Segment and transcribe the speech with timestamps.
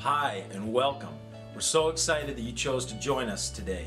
[0.00, 1.12] Hi, and welcome.
[1.54, 3.84] We're so excited that you chose to join us today.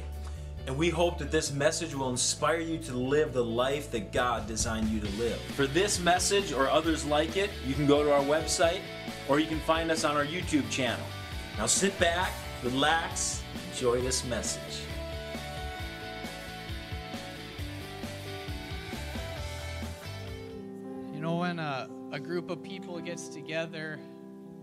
[0.67, 4.45] And we hope that this message will inspire you to live the life that God
[4.45, 5.41] designed you to live.
[5.55, 8.81] For this message or others like it, you can go to our website
[9.27, 11.03] or you can find us on our YouTube channel.
[11.57, 13.41] Now sit back, relax,
[13.71, 14.81] enjoy this message.
[21.11, 23.99] You know, when a, a group of people gets together,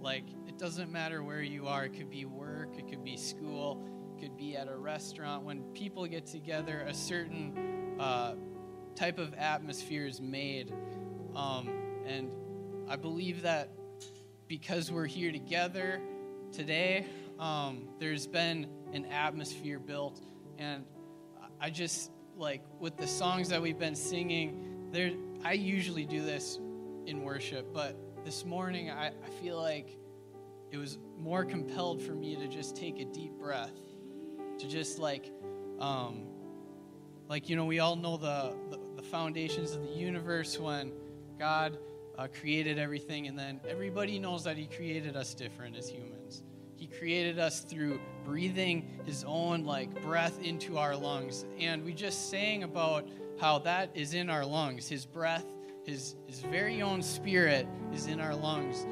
[0.01, 0.26] like,
[0.60, 1.87] doesn't matter where you are.
[1.87, 3.82] It could be work, it could be school,
[4.14, 5.42] it could be at a restaurant.
[5.42, 8.34] When people get together, a certain uh,
[8.95, 10.70] type of atmosphere is made.
[11.34, 11.70] Um,
[12.06, 12.30] and
[12.91, 13.70] I believe that
[14.48, 16.02] because we're here together
[16.52, 17.06] today,
[17.38, 20.20] um, there's been an atmosphere built.
[20.59, 20.84] And
[21.59, 26.59] I just, like, with the songs that we've been singing, there, I usually do this
[27.06, 27.96] in worship, but
[28.27, 29.96] this morning I, I feel like
[30.71, 33.73] it was more compelled for me to just take a deep breath,
[34.59, 35.32] to just like,
[35.80, 36.23] um,
[37.29, 40.93] like you know, we all know the, the, the foundations of the universe when
[41.38, 41.79] God
[42.18, 46.43] uh, created everything, and then everybody knows that He created us different as humans.
[46.77, 52.30] He created us through breathing His own like breath into our lungs, and we just
[52.30, 53.09] sang about
[53.40, 54.88] how that is in our lungs.
[54.88, 55.46] His breath,
[55.84, 58.87] His His very own Spirit is in our lungs,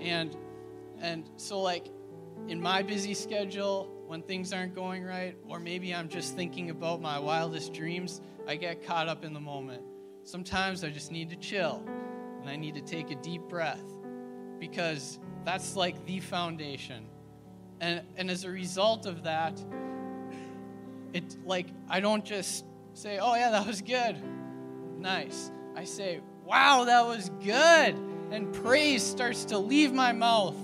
[0.00, 0.36] and
[1.04, 1.90] and so like
[2.48, 7.00] in my busy schedule when things aren't going right, or maybe I'm just thinking about
[7.00, 9.82] my wildest dreams, I get caught up in the moment.
[10.24, 11.82] Sometimes I just need to chill
[12.40, 13.84] and I need to take a deep breath
[14.58, 17.06] because that's like the foundation.
[17.80, 19.62] And, and as a result of that,
[21.12, 24.16] it like I don't just say, "Oh yeah, that was good."
[24.98, 25.50] Nice.
[25.76, 27.94] I say, "Wow, that was good."
[28.30, 30.56] And praise starts to leave my mouth.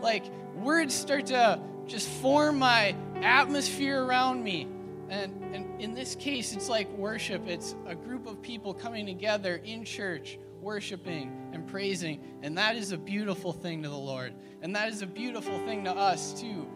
[0.00, 4.68] Like words start to just form my atmosphere around me.
[5.08, 7.46] And, and in this case, it's like worship.
[7.46, 12.20] It's a group of people coming together in church, worshiping and praising.
[12.42, 14.34] And that is a beautiful thing to the Lord.
[14.60, 16.68] And that is a beautiful thing to us, too.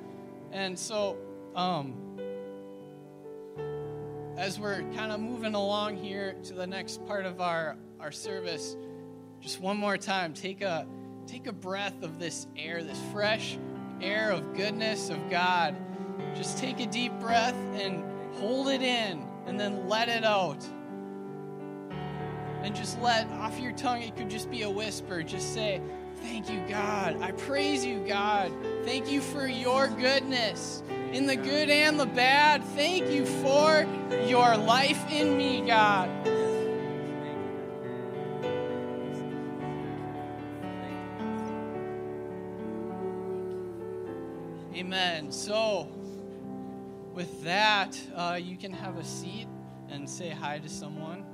[0.51, 1.19] And so,
[1.55, 1.95] um,
[4.37, 8.77] as we're kind of moving along here to the next part of our, our service,
[9.41, 10.87] just one more time, take a,
[11.27, 13.59] take a breath of this air, this fresh
[14.01, 15.77] air of goodness of God.
[16.35, 18.05] Just take a deep breath and
[18.37, 20.65] hold it in and then let it out.
[22.63, 25.23] And just let off your tongue, it could just be a whisper.
[25.23, 25.81] Just say,
[26.17, 27.21] Thank you, God.
[27.21, 28.53] I praise you, God.
[28.85, 32.63] Thank you for your goodness in the good and the bad.
[32.63, 33.85] Thank you for
[34.27, 36.09] your life in me, God.
[44.83, 45.31] Amen.
[45.31, 45.87] So,
[47.15, 49.47] with that, uh, you can have a seat
[49.89, 51.25] and say hi to someone.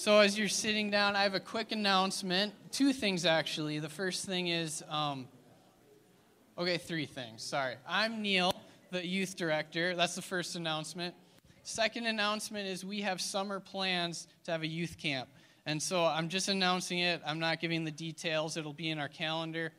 [0.00, 2.54] So, as you're sitting down, I have a quick announcement.
[2.72, 3.80] Two things, actually.
[3.80, 5.28] The first thing is, um,
[6.56, 7.42] okay, three things.
[7.42, 7.74] Sorry.
[7.86, 8.54] I'm Neil,
[8.92, 9.94] the youth director.
[9.94, 11.14] That's the first announcement.
[11.64, 15.28] Second announcement is we have summer plans to have a youth camp.
[15.66, 17.20] And so I'm just announcing it.
[17.26, 18.56] I'm not giving the details.
[18.56, 19.70] It'll be in our calendar,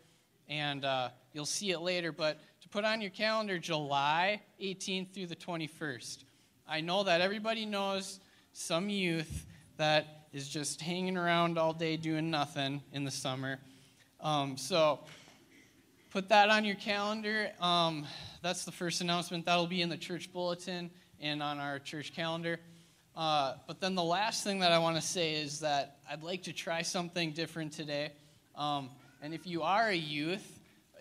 [0.47, 2.11] and uh, you'll see it later.
[2.11, 6.25] But to put on your calendar, July 18th through the 21st.
[6.69, 8.19] I know that everybody knows
[8.53, 9.47] some youth
[9.81, 13.57] that is just hanging around all day doing nothing in the summer.
[14.19, 14.99] Um, so
[16.11, 17.49] put that on your calendar.
[17.59, 18.05] Um,
[18.43, 19.43] that's the first announcement.
[19.43, 22.59] That'll be in the church bulletin and on our church calendar.
[23.15, 26.43] Uh, but then the last thing that I want to say is that I'd like
[26.43, 28.11] to try something different today.
[28.55, 30.59] Um, and if you are a youth,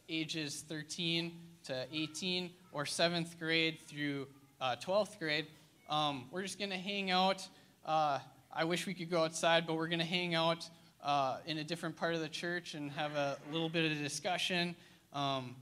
[0.08, 1.32] ages 13
[1.64, 4.26] to 18, or seventh grade through
[4.58, 5.48] uh, 12th grade,
[5.90, 7.46] um, we're just going to hang out.
[7.84, 8.20] Uh,
[8.52, 10.68] I wish we could go outside, but we're going to hang out
[11.04, 14.02] uh, in a different part of the church and have a little bit of a
[14.02, 14.74] discussion.
[15.12, 15.54] Um,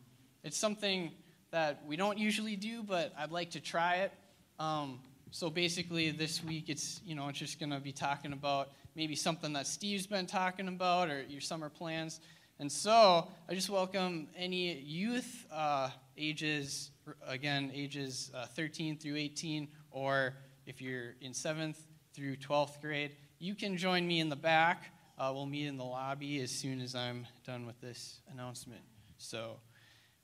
[0.42, 1.10] it's something
[1.50, 4.12] that we don't usually do, but I'd like to try it.
[4.58, 5.00] Um,
[5.30, 9.14] so basically, this week it's you know it's just going to be talking about maybe
[9.14, 12.20] something that Steve's been talking about or your summer plans.
[12.58, 16.90] And so I just welcome any youth uh, ages
[17.26, 20.34] again ages uh, 13 through 18, or
[20.66, 21.78] if you're in seventh
[22.18, 24.90] through 12th grade, you can join me in the back.
[25.16, 28.80] Uh, we'll meet in the lobby as soon as I'm done with this announcement.
[29.18, 29.60] So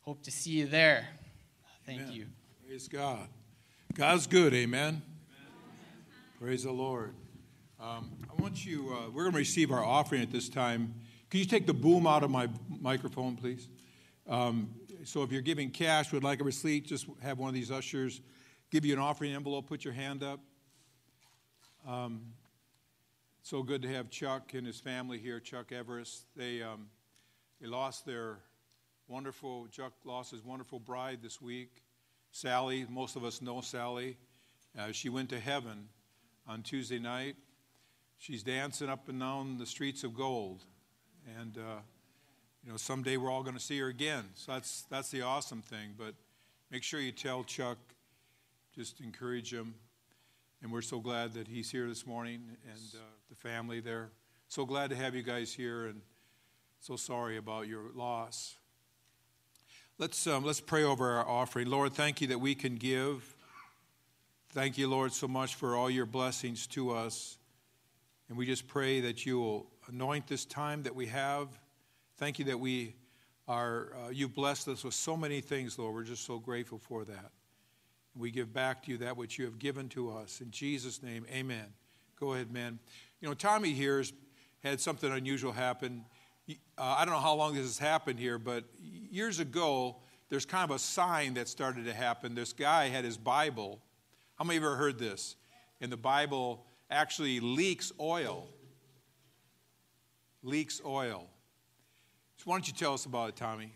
[0.01, 1.07] hope to see you there.
[1.87, 2.13] Thank Amen.
[2.13, 2.27] you.
[2.67, 3.29] Praise God.
[3.95, 4.89] God's good, amen.
[4.89, 5.03] amen.
[6.41, 7.15] Praise the Lord.
[7.81, 10.93] Um, I want you, uh, we're going to receive our offering at this time.
[11.31, 12.49] Can you take the boom out of my
[12.81, 13.69] microphone, please?
[14.29, 14.69] Um,
[15.05, 18.21] so if you're giving cash, would like a receipt, just have one of these ushers
[18.73, 20.41] give you an offering envelope, put your hand up.
[21.87, 22.23] Um,
[23.43, 26.25] so good to have Chuck and his family here, Chuck Everest.
[26.35, 26.87] They, um,
[27.61, 28.39] they lost their
[29.07, 31.83] wonderful, Chuck lost his wonderful bride this week.
[32.31, 34.17] Sally, most of us know Sally.
[34.79, 35.89] Uh, she went to heaven
[36.49, 37.37] on Tuesday night.
[38.17, 40.65] She's dancing up and down the streets of gold.
[41.39, 41.81] And, uh,
[42.65, 44.25] you know, someday we're all going to see her again.
[44.37, 45.91] So that's, that's the awesome thing.
[45.99, 46.15] But
[46.71, 47.77] make sure you tell Chuck,
[48.75, 49.75] just encourage him.
[50.65, 54.13] And we're so glad that he's here this morning and uh, the family there.
[54.49, 56.01] So glad to have you guys here and
[56.81, 58.57] so sorry about your loss.
[59.99, 61.69] Let's, um, let's pray over our offering.
[61.69, 63.37] Lord, thank you that we can give.
[64.53, 67.37] Thank you, Lord, so much for all your blessings to us.
[68.31, 71.49] And we just pray that you will anoint this time that we have.
[72.17, 72.95] Thank you that we
[73.47, 75.95] are, uh, you've blessed us with so many things, Lord.
[75.95, 77.33] We're just so grateful for that.
[78.17, 80.41] We give back to you that which you have given to us.
[80.41, 81.67] In Jesus' name, amen.
[82.19, 82.79] Go ahead, man.
[83.21, 84.13] You know, Tommy here has
[84.63, 86.05] had something unusual happen.
[86.49, 89.97] Uh, I don't know how long this has happened here, but years ago,
[90.29, 92.35] there's kind of a sign that started to happen.
[92.35, 93.81] This guy had his Bible.
[94.37, 95.37] How many of you ever heard this?
[95.81, 98.49] And the Bible actually leaks oil.
[100.43, 101.29] Leaks oil.
[102.37, 103.73] So why don't you tell us about it, Tommy?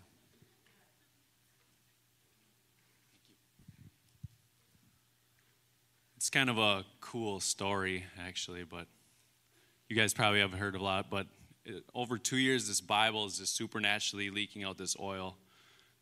[6.28, 8.86] It's kind of a cool story, actually, but
[9.88, 11.08] you guys probably haven't heard a lot.
[11.08, 11.26] But
[11.94, 15.38] over two years, this Bible is just supernaturally leaking out this oil.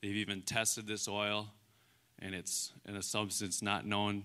[0.02, 1.46] They've even tested this oil,
[2.18, 4.24] and it's in a substance not known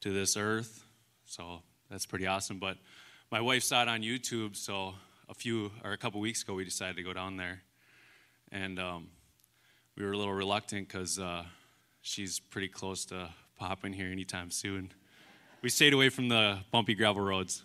[0.00, 0.84] to this earth.
[1.26, 2.58] So that's pretty awesome.
[2.58, 2.78] But
[3.30, 4.94] my wife saw it on YouTube, so
[5.28, 7.62] a few or a couple weeks ago, we decided to go down there,
[8.50, 9.06] and um,
[9.96, 11.44] we were a little reluctant because uh,
[12.02, 14.90] she's pretty close to popping here anytime soon.
[15.64, 17.62] We stayed away from the bumpy gravel roads,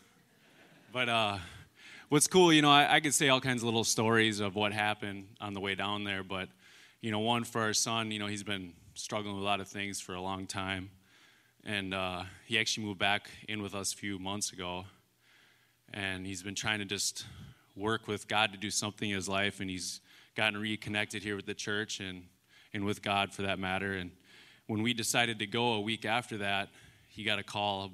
[0.94, 1.10] but.
[1.10, 1.38] Uh,
[2.08, 4.72] what's cool, you know, I, I, could say all kinds of little stories of what
[4.72, 6.48] happened on the way down there, but,
[7.02, 9.68] you know, one for our son, you know, he's been struggling with a lot of
[9.68, 10.92] things for a long time.
[11.66, 14.86] And uh, he actually moved back in with us a few months ago.
[15.94, 17.26] And he's been trying to just
[17.76, 19.60] work with God to do something in his life.
[19.60, 20.00] And he's
[20.38, 22.24] gotten reconnected here with the church and,
[22.74, 23.92] and with God for that matter.
[23.92, 24.12] And
[24.68, 26.70] when we decided to go a week after that,
[27.10, 27.92] he got a call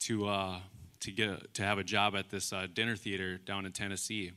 [0.00, 0.58] to uh,
[1.00, 4.32] to get to have a job at this uh, dinner theater down in Tennessee,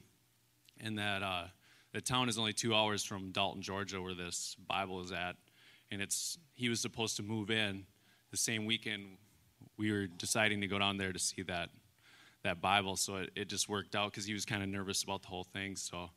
[0.80, 1.46] and that uh,
[1.94, 5.36] the town is only two hours from Dalton, Georgia, where this Bible is at,
[5.92, 7.86] and it's he was supposed to move in
[8.32, 9.18] the same weekend.
[9.78, 11.70] We were deciding to go down there to see that
[12.44, 15.22] that Bible, so it, it just worked out because he was kind of nervous about
[15.22, 15.76] the whole thing.
[15.78, 16.10] So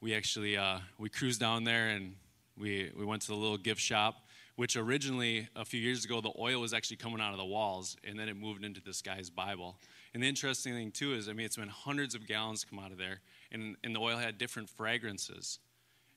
[0.00, 2.14] we actually uh, we cruised down there and
[2.56, 4.26] we we went to the little gift shop
[4.60, 7.96] which originally, a few years ago, the oil was actually coming out of the walls,
[8.04, 9.78] and then it moved into this guy's Bible.
[10.12, 12.92] And the interesting thing, too, is I mean, it's been hundreds of gallons come out
[12.92, 15.60] of there, and, and the oil had different fragrances.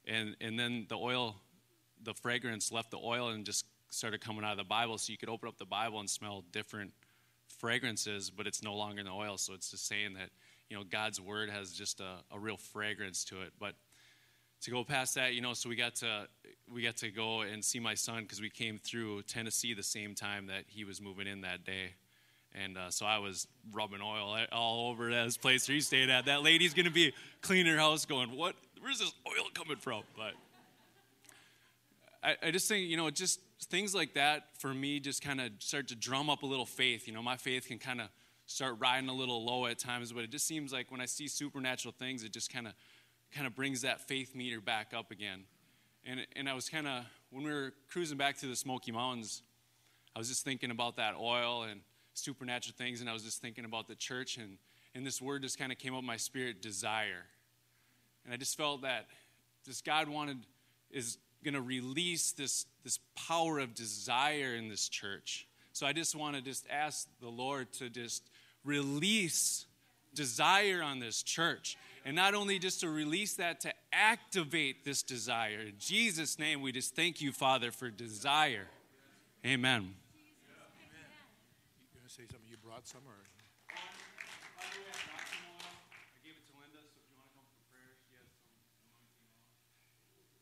[0.06, 1.38] And, and then the oil,
[2.04, 5.18] the fragrance left the oil and just started coming out of the Bible, so you
[5.18, 6.92] could open up the Bible and smell different
[7.60, 9.38] fragrances, but it's no longer in the oil.
[9.38, 10.32] So it's just saying that,
[10.70, 13.54] you know, God's word has just a, a real fragrance to it.
[13.58, 13.76] But
[14.63, 16.27] to go past that, you know, so we got to
[16.74, 20.15] we got to go and see my son because we came through Tennessee the same
[20.15, 21.93] time that he was moving in that day,
[22.53, 26.25] and uh, so I was rubbing oil all over his place where he stayed at.
[26.25, 28.55] That lady's gonna be cleaning her house, going, "What?
[28.82, 30.34] Where's this oil coming from?" But
[32.24, 35.51] I, I just think, you know, just things like that for me just kind of
[35.60, 37.08] start to drum up a little faith.
[37.08, 38.08] You know, my faith can kind of
[38.46, 41.27] start riding a little low at times, but it just seems like when I see
[41.27, 42.74] supernatural things, it just kind of
[43.34, 45.44] kind of brings that faith meter back up again.
[46.06, 49.42] And, and I was kind of, when we were cruising back to the Smoky Mountains,
[50.16, 51.82] I was just thinking about that oil and
[52.13, 54.58] supernatural things, and I was just thinking about the church, and,
[54.94, 57.25] and this word just kind of came up my spirit desire.
[58.25, 59.08] And I just felt that
[59.66, 60.38] this God wanted,
[60.92, 65.48] is going to release this, this power of desire in this church.
[65.72, 68.30] So I just want to just ask the Lord to just
[68.63, 69.66] release
[70.13, 71.78] desire on this church.
[72.06, 75.62] And not only just to release that, to activate this desire.
[75.62, 78.68] In Jesus' name, we just thank you, Father, for desire.
[79.46, 79.84] Amen.
[79.84, 79.90] You
[82.00, 82.50] going to say something?
[82.50, 83.14] You brought some or?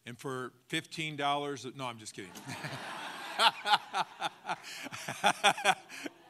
[0.06, 2.32] And for $15, no, I'm just kidding.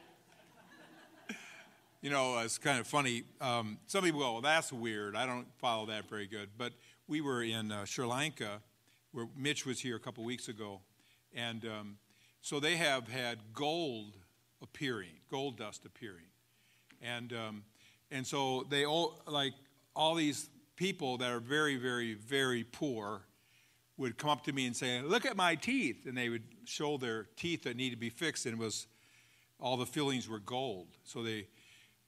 [2.02, 3.22] you know, it's kind of funny.
[3.40, 5.14] Um, some people go, well, that's weird.
[5.14, 6.48] I don't follow that very good.
[6.58, 6.72] But
[7.06, 8.60] we were in uh, Sri Lanka,
[9.12, 10.80] where Mitch was here a couple weeks ago.
[11.32, 11.98] And um,
[12.40, 14.16] so they have had gold
[14.60, 16.26] appearing, gold dust appearing.
[17.00, 17.62] And, um,
[18.10, 19.52] and so they all, like
[19.94, 23.22] all these people that are very, very, very poor
[23.96, 26.06] would come up to me and say, Look at my teeth.
[26.06, 28.88] And they would show their teeth that needed to be fixed, and it was
[29.60, 30.88] all the fillings were gold.
[31.04, 31.46] So they,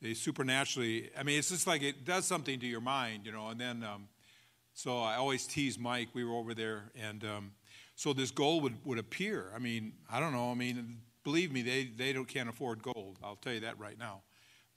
[0.00, 3.48] they supernaturally, I mean, it's just like it does something to your mind, you know.
[3.48, 4.08] And then, um,
[4.74, 6.08] so I always tease Mike.
[6.14, 7.52] We were over there, and um,
[7.94, 9.52] so this gold would, would appear.
[9.54, 10.50] I mean, I don't know.
[10.50, 13.18] I mean, believe me, they, they don't, can't afford gold.
[13.22, 14.22] I'll tell you that right now.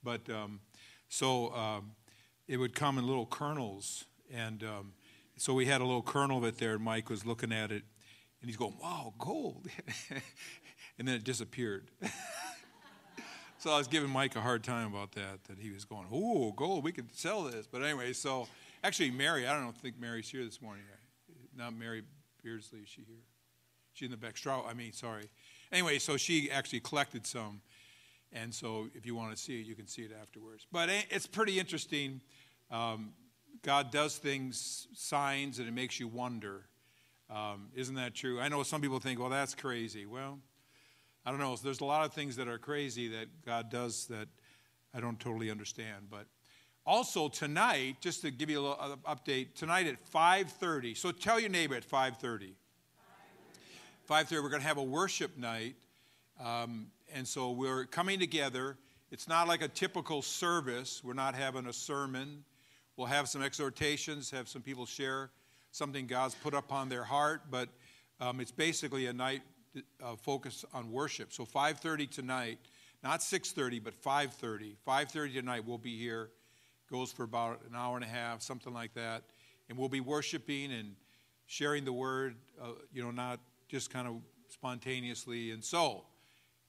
[0.02, 0.60] But um,
[1.08, 1.92] so um,
[2.46, 4.92] it would come in little kernels, and um,
[5.36, 7.82] so we had a little kernel of it there, and Mike was looking at it,
[8.40, 9.66] and he's going, wow, gold.
[10.98, 11.90] and then it disappeared.
[13.58, 16.52] so I was giving Mike a hard time about that, that he was going, oh,
[16.52, 17.66] gold, we could sell this.
[17.66, 18.48] But anyway, so
[18.82, 20.84] actually, Mary, I don't think Mary's here this morning.
[21.56, 22.02] Not Mary
[22.42, 23.24] Beardsley, is she here?
[23.92, 24.36] She's in the back.
[24.36, 25.28] Straw, I mean, sorry.
[25.72, 27.60] Anyway, so she actually collected some.
[28.32, 30.66] And so if you want to see it, you can see it afterwards.
[30.70, 32.20] But it's pretty interesting.
[32.70, 33.12] Um,
[33.62, 36.66] God does things, signs, and it makes you wonder
[37.30, 38.40] um, isn't that true?
[38.40, 40.06] I know some people think, well, that's crazy.
[40.06, 40.38] Well,
[41.24, 41.56] I don't know.
[41.56, 44.28] There's a lot of things that are crazy that God does that
[44.94, 46.08] I don't totally understand.
[46.10, 46.26] But
[46.86, 50.94] also tonight, just to give you a little update, tonight at 5:30.
[50.96, 52.54] So tell your neighbor at 5:30.
[54.08, 55.76] 5:30, we're going to have a worship night,
[56.40, 58.78] um, and so we're coming together.
[59.10, 61.02] It's not like a typical service.
[61.04, 62.44] We're not having a sermon.
[62.96, 65.30] We'll have some exhortations, have some people share
[65.70, 67.68] something God's put upon their heart, but
[68.20, 69.42] um, it's basically a night
[70.02, 70.16] uh,
[70.72, 71.32] on worship.
[71.32, 72.58] So 5:30 tonight,
[73.02, 74.76] not 6:30, but 5:30.
[74.86, 76.30] 5:30 tonight we'll be here.
[76.90, 79.24] Goes for about an hour and a half, something like that,
[79.68, 80.96] and we'll be worshiping and
[81.46, 82.36] sharing the word.
[82.60, 85.50] Uh, you know, not just kind of spontaneously.
[85.50, 86.04] And so,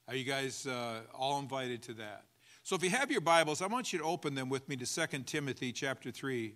[0.06, 2.24] are you guys uh, all invited to that?
[2.62, 4.86] So, if you have your Bibles, I want you to open them with me to
[4.86, 6.54] 2 Timothy chapter 3.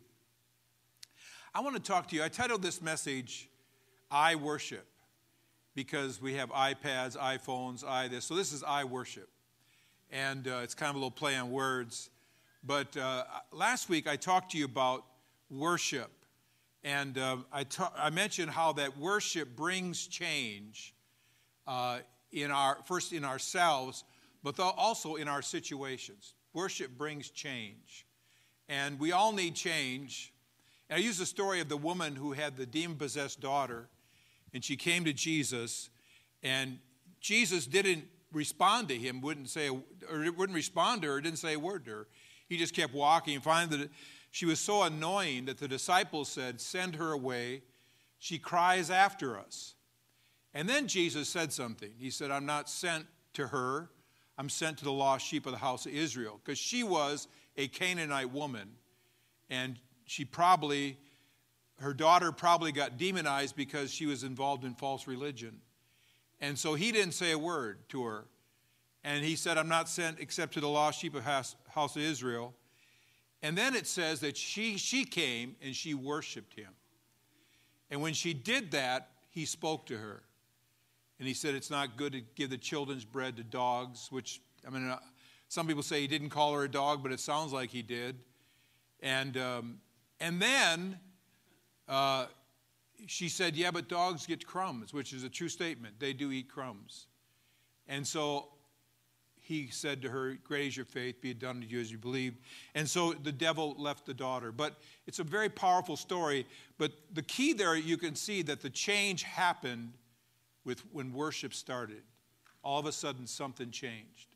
[1.55, 2.23] I want to talk to you.
[2.23, 3.49] I titled this message,
[4.11, 4.87] I Worship,
[5.75, 8.25] because we have iPads, iPhones, i this.
[8.25, 9.29] So this is I Worship.
[10.11, 12.11] And uh, it's kind of a little play on words.
[12.63, 15.05] But uh, last week I talked to you about
[15.51, 16.11] worship.
[16.85, 20.95] And uh, I, ta- I mentioned how that worship brings change
[21.67, 21.99] uh,
[22.31, 24.05] in our, first in ourselves,
[24.43, 26.35] but also in our situations.
[26.53, 28.07] Worship brings change.
[28.69, 30.35] And we all need change
[30.89, 33.89] and I use the story of the woman who had the demon possessed daughter,
[34.55, 35.91] and she came to Jesus,
[36.43, 36.79] and
[37.21, 41.59] Jesus didn't respond to him, wouldn't say, or wouldn't respond to her, didn't say a
[41.59, 42.09] word to her.
[42.49, 43.41] He just kept walking.
[43.41, 43.91] Finally, that
[44.31, 47.63] she was so annoying that the disciples said, Send her away.
[48.19, 49.75] She cries after us.
[50.55, 51.91] And then Jesus said something.
[51.99, 53.91] He said, I'm not sent to her,
[54.39, 56.41] I'm sent to the lost sheep of the house of Israel.
[56.45, 58.71] Because she was a Canaanite woman.
[59.51, 60.99] And she probably,
[61.81, 65.61] her daughter probably got demonized because she was involved in false religion.
[66.41, 68.25] And so he didn't say a word to her.
[69.03, 72.03] And he said, I'm not sent except to the lost sheep of house, house of
[72.03, 72.55] Israel.
[73.43, 76.71] And then it says that she, she came and she worshiped him.
[77.91, 80.23] And when she did that, he spoke to her.
[81.19, 84.71] And he said, It's not good to give the children's bread to dogs, which, I
[84.71, 84.99] mean, uh,
[85.49, 88.19] some people say he didn't call her a dog, but it sounds like he did.
[89.01, 89.79] And um,
[90.21, 90.99] and then
[91.89, 92.27] uh,
[93.07, 95.99] she said, Yeah, but dogs get crumbs, which is a true statement.
[95.99, 97.07] They do eat crumbs.
[97.87, 98.49] And so
[99.41, 101.99] he said to her, Great is your faith, be it done to you as you
[101.99, 102.39] believed.
[102.75, 104.53] And so the devil left the daughter.
[104.53, 104.77] But
[105.07, 106.47] it's a very powerful story.
[106.79, 109.93] But the key there, you can see that the change happened
[110.65, 112.03] with when worship started.
[112.63, 114.29] All of a sudden, something changed.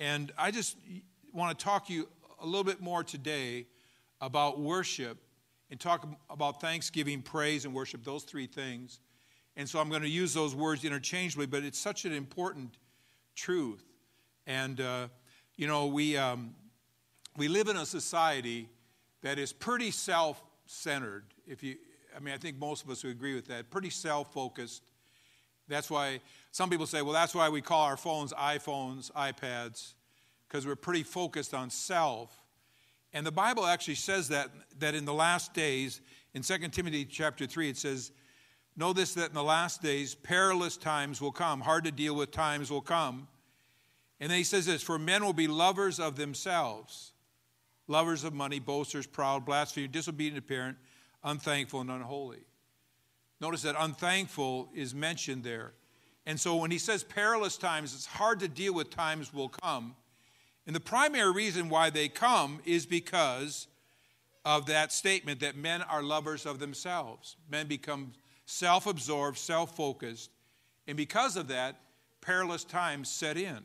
[0.00, 0.76] And I just
[1.32, 2.08] want to talk to you
[2.42, 3.66] a little bit more today
[4.20, 5.18] about worship
[5.70, 9.00] and talk about thanksgiving, praise, and worship, those three things.
[9.56, 12.76] And so I'm going to use those words interchangeably, but it's such an important
[13.34, 13.84] truth.
[14.46, 15.08] And, uh,
[15.56, 16.54] you know, we, um,
[17.36, 18.68] we live in a society
[19.22, 21.24] that is pretty self centered.
[21.46, 21.76] If you,
[22.16, 23.70] I mean, I think most of us would agree with that.
[23.70, 24.82] Pretty self focused.
[25.68, 29.94] That's why some people say, well, that's why we call our phones iPhones, iPads,
[30.46, 32.38] because we're pretty focused on self.
[33.14, 36.00] And the Bible actually says that, that in the last days,
[36.34, 38.10] in 2 Timothy chapter 3, it says,
[38.76, 42.32] Know this that in the last days, perilous times will come, hard to deal with
[42.32, 43.28] times will come.
[44.18, 47.12] And then he says this For men will be lovers of themselves,
[47.86, 50.76] lovers of money, boasters, proud, blasphemers, disobedient to parent,
[51.22, 52.44] unthankful, and unholy.
[53.40, 55.72] Notice that unthankful is mentioned there.
[56.26, 59.94] And so when he says perilous times, it's hard to deal with times will come.
[60.66, 63.66] And the primary reason why they come is because
[64.44, 67.36] of that statement that men are lovers of themselves.
[67.50, 68.12] Men become
[68.46, 70.30] self absorbed, self focused,
[70.86, 71.80] and because of that,
[72.20, 73.58] perilous times set in.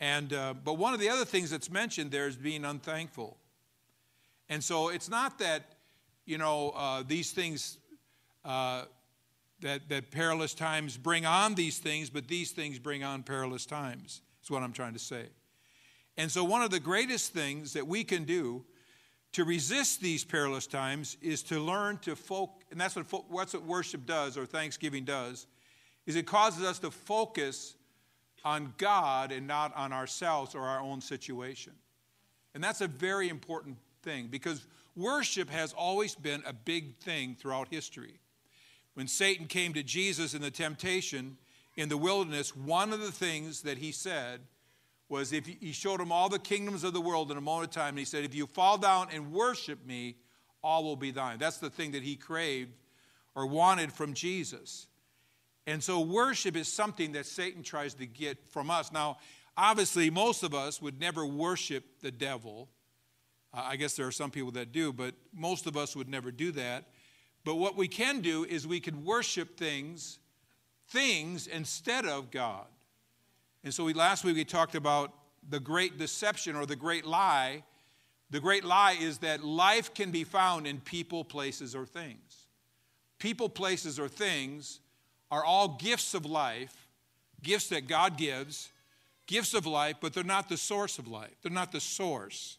[0.00, 3.36] And, uh, but one of the other things that's mentioned there is being unthankful.
[4.48, 5.62] And so it's not that,
[6.26, 7.78] you know, uh, these things,
[8.44, 8.84] uh,
[9.60, 14.22] that, that perilous times bring on these things, but these things bring on perilous times,
[14.42, 15.26] is what I'm trying to say.
[16.16, 18.64] And so, one of the greatest things that we can do
[19.32, 23.54] to resist these perilous times is to learn to focus, and that's what, fo- what
[23.64, 25.46] worship does or thanksgiving does,
[26.06, 27.74] is it causes us to focus
[28.44, 31.72] on God and not on ourselves or our own situation.
[32.54, 34.66] And that's a very important thing because
[34.96, 38.18] worship has always been a big thing throughout history.
[38.94, 41.38] When Satan came to Jesus in the temptation
[41.76, 44.40] in the wilderness, one of the things that he said
[45.12, 47.74] was if he showed him all the kingdoms of the world in a moment of
[47.74, 50.16] time, and he said, If you fall down and worship me,
[50.64, 51.38] all will be thine.
[51.38, 52.72] That's the thing that he craved
[53.34, 54.86] or wanted from Jesus.
[55.66, 58.90] And so worship is something that Satan tries to get from us.
[58.90, 59.18] Now,
[59.54, 62.70] obviously, most of us would never worship the devil.
[63.52, 66.30] Uh, I guess there are some people that do, but most of us would never
[66.30, 66.86] do that.
[67.44, 70.20] But what we can do is we can worship things,
[70.88, 72.66] things instead of God.
[73.64, 75.12] And so we, last week we talked about
[75.48, 77.62] the great deception or the great lie.
[78.30, 82.46] The great lie is that life can be found in people, places, or things.
[83.18, 84.80] People, places, or things
[85.30, 86.88] are all gifts of life,
[87.42, 88.70] gifts that God gives,
[89.26, 91.34] gifts of life, but they're not the source of life.
[91.42, 92.58] They're not the source.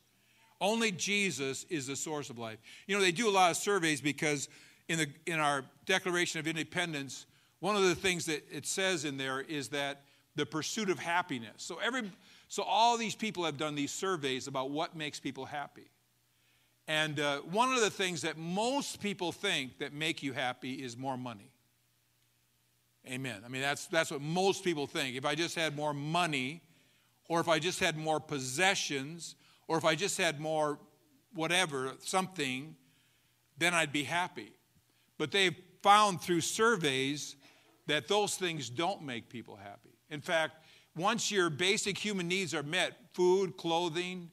[0.62, 2.60] Only Jesus is the source of life.
[2.88, 4.48] You know, they do a lot of surveys because
[4.88, 7.26] in, the, in our Declaration of Independence,
[7.60, 10.04] one of the things that it says in there is that
[10.36, 11.56] the pursuit of happiness.
[11.58, 12.12] So every
[12.48, 15.90] so all these people have done these surveys about what makes people happy.
[16.88, 20.98] And uh, one of the things that most people think that make you happy is
[20.98, 21.50] more money.
[23.08, 23.42] Amen.
[23.46, 25.16] I mean, that's, that's what most people think.
[25.16, 26.62] If I just had more money,
[27.28, 29.36] or if I just had more possessions,
[29.68, 30.78] or if I just had more
[31.34, 32.76] whatever, something,
[33.58, 34.52] then I'd be happy.
[35.18, 37.36] But they've found through surveys
[37.88, 39.93] that those things don't make people happy.
[40.10, 44.30] In fact, once your basic human needs are met food, clothing,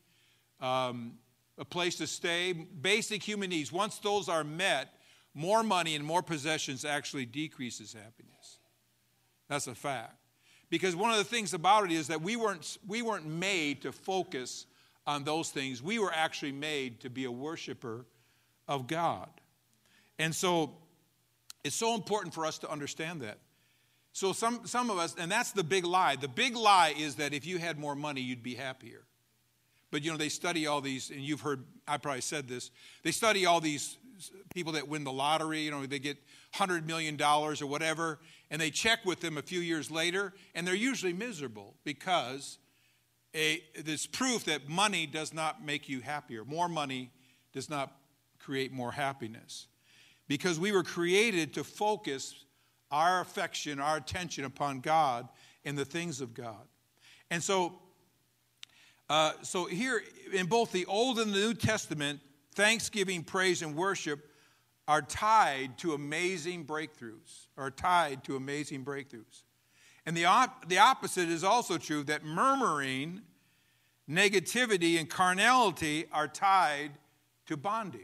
[0.60, 1.14] um,
[1.58, 4.94] a place to stay, basic human needs once those are met,
[5.34, 8.58] more money and more possessions actually decreases happiness.
[9.48, 10.16] That's a fact.
[10.70, 13.92] Because one of the things about it is that we weren't, we weren't made to
[13.92, 14.66] focus
[15.06, 15.82] on those things.
[15.82, 18.06] We were actually made to be a worshiper
[18.68, 19.28] of God.
[20.18, 20.72] And so
[21.64, 23.38] it's so important for us to understand that.
[24.12, 26.16] So some, some of us, and that's the big lie.
[26.16, 29.04] The big lie is that if you had more money, you'd be happier.
[29.90, 32.70] But you know, they study all these, and you've heard, I probably said this,
[33.02, 33.96] they study all these
[34.54, 36.18] people that win the lottery, you know, they get
[36.54, 38.18] $100 million or whatever,
[38.50, 42.58] and they check with them a few years later, and they're usually miserable because
[43.34, 46.44] a, there's proof that money does not make you happier.
[46.44, 47.10] More money
[47.52, 47.92] does not
[48.38, 49.66] create more happiness.
[50.28, 52.44] Because we were created to focus
[52.90, 55.28] our affection, our attention upon God
[55.64, 56.66] and the things of God.
[57.30, 57.78] And so,
[59.08, 62.20] uh, so here in both the Old and the New Testament,
[62.54, 64.26] thanksgiving, praise, and worship
[64.88, 69.42] are tied to amazing breakthroughs, are tied to amazing breakthroughs.
[70.04, 73.20] And the, op- the opposite is also true that murmuring,
[74.08, 76.90] negativity, and carnality are tied
[77.46, 78.00] to bondage.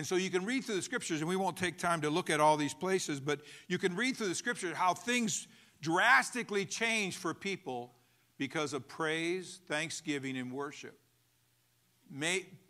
[0.00, 2.30] And so you can read through the scriptures, and we won't take time to look
[2.30, 5.46] at all these places, but you can read through the scriptures how things
[5.82, 7.92] drastically change for people
[8.38, 10.98] because of praise, thanksgiving, and worship.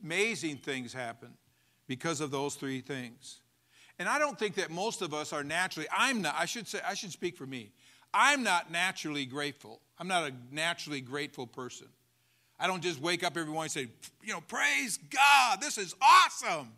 [0.03, 1.33] amazing things happen
[1.87, 3.43] because of those three things.
[4.01, 6.81] And I don't think that most of us are naturally, I'm not, I should say,
[6.85, 7.71] I should speak for me.
[8.12, 9.81] I'm not naturally grateful.
[10.01, 11.87] I'm not a naturally grateful person.
[12.59, 13.88] I don't just wake up every morning and say,
[14.21, 16.73] you know, praise God, this is awesome.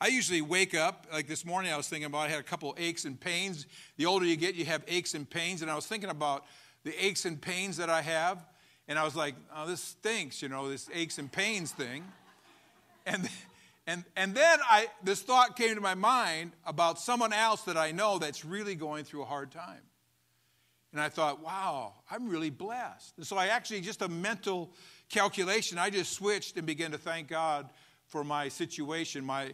[0.00, 2.74] I usually wake up, like this morning, I was thinking about I had a couple
[2.78, 3.66] aches and pains.
[3.96, 5.60] The older you get, you have aches and pains.
[5.60, 6.46] And I was thinking about
[6.84, 8.38] the aches and pains that I have.
[8.86, 12.04] And I was like, oh, this stinks, you know, this aches and pains thing.
[13.06, 13.28] And,
[13.88, 17.90] and, and then I, this thought came to my mind about someone else that I
[17.90, 19.82] know that's really going through a hard time.
[20.92, 23.14] And I thought, wow, I'm really blessed.
[23.16, 24.72] And so I actually, just a mental
[25.08, 27.68] calculation, I just switched and began to thank God
[28.06, 29.52] for my situation, my,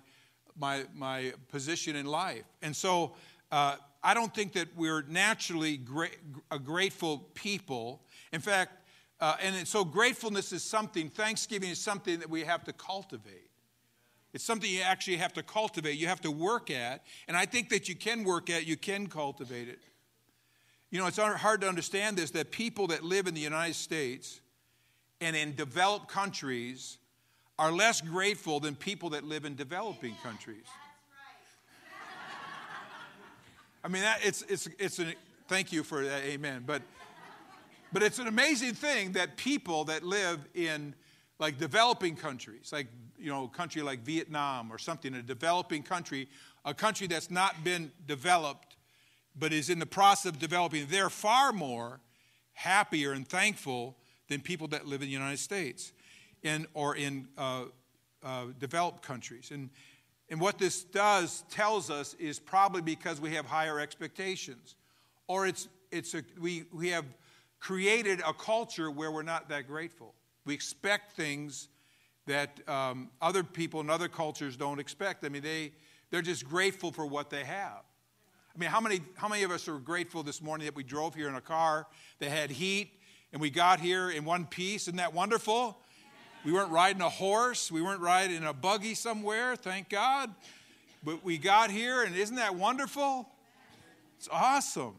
[0.59, 2.45] my, my position in life.
[2.62, 3.14] And so
[3.51, 6.09] uh, I don't think that we're naturally gra-
[6.51, 8.03] a grateful people.
[8.33, 8.73] In fact,
[9.21, 13.51] uh, and so gratefulness is something, thanksgiving is something that we have to cultivate.
[14.33, 17.05] It's something you actually have to cultivate, you have to work at.
[17.29, 19.79] And I think that you can work at, you can cultivate it.
[20.90, 24.40] You know, it's hard to understand this that people that live in the United States
[25.21, 26.99] and in developed countries
[27.59, 30.67] are less grateful than people that live in developing countries.
[33.85, 35.14] I mean, that, it's, it's, it's a,
[35.47, 36.64] thank you for that, amen.
[36.67, 36.83] But,
[37.93, 40.95] but it's an amazing thing that people that live in
[41.38, 42.87] like developing countries, like,
[43.19, 46.29] you know, a country like Vietnam or something, a developing country,
[46.64, 48.77] a country that's not been developed
[49.37, 52.01] but is in the process of developing, they're far more
[52.53, 53.97] happier and thankful
[54.29, 55.93] than people that live in the United States
[56.44, 57.64] in, or in uh,
[58.22, 59.50] uh, developed countries.
[59.52, 59.70] And,
[60.30, 64.76] and what this does tells us is probably because we have higher expectations,
[65.26, 67.07] or it's, it's a, we, we have
[67.59, 70.14] created a culture where we're not that grateful.
[70.44, 71.68] We expect things
[72.26, 75.24] that um, other people in other cultures don't expect.
[75.24, 75.72] I mean, they,
[76.11, 77.83] they're just grateful for what they have.
[78.54, 81.14] I mean, how many, how many of us are grateful this morning that we drove
[81.14, 81.87] here in a car
[82.20, 82.92] that had heat
[83.33, 84.83] and we got here in one piece?
[84.83, 85.78] Isn't that wonderful?
[86.44, 87.72] We weren't riding a horse.
[87.72, 90.35] We weren't riding a buggy somewhere, thank God.
[91.02, 93.28] But we got here, and isn't that wonderful?
[94.18, 94.96] It's awesome.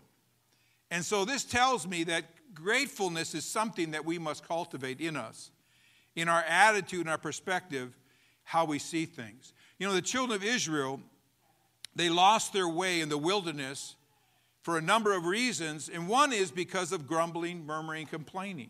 [0.92, 5.52] And so this tells me that gratefulness is something that we must cultivate in us,
[6.16, 7.96] in our attitude and our perspective,
[8.44, 9.54] how we see things.
[9.78, 11.00] You know, the children of Israel,
[11.96, 13.96] they lost their way in the wilderness
[14.62, 18.70] for a number of reasons, and one is because of grumbling, murmuring, complaining.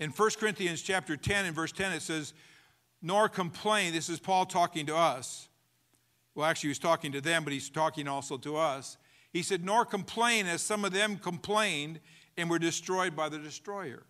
[0.00, 2.34] In 1 Corinthians chapter 10 and verse 10, it says,
[3.00, 3.92] Nor complain.
[3.92, 5.48] This is Paul talking to us.
[6.34, 8.96] Well, actually, he was talking to them, but he's talking also to us.
[9.32, 12.00] He said, Nor complain as some of them complained
[12.36, 14.04] and were destroyed by the destroyer.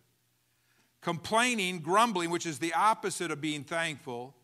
[1.00, 4.34] Complaining, grumbling, which is the opposite of being thankful,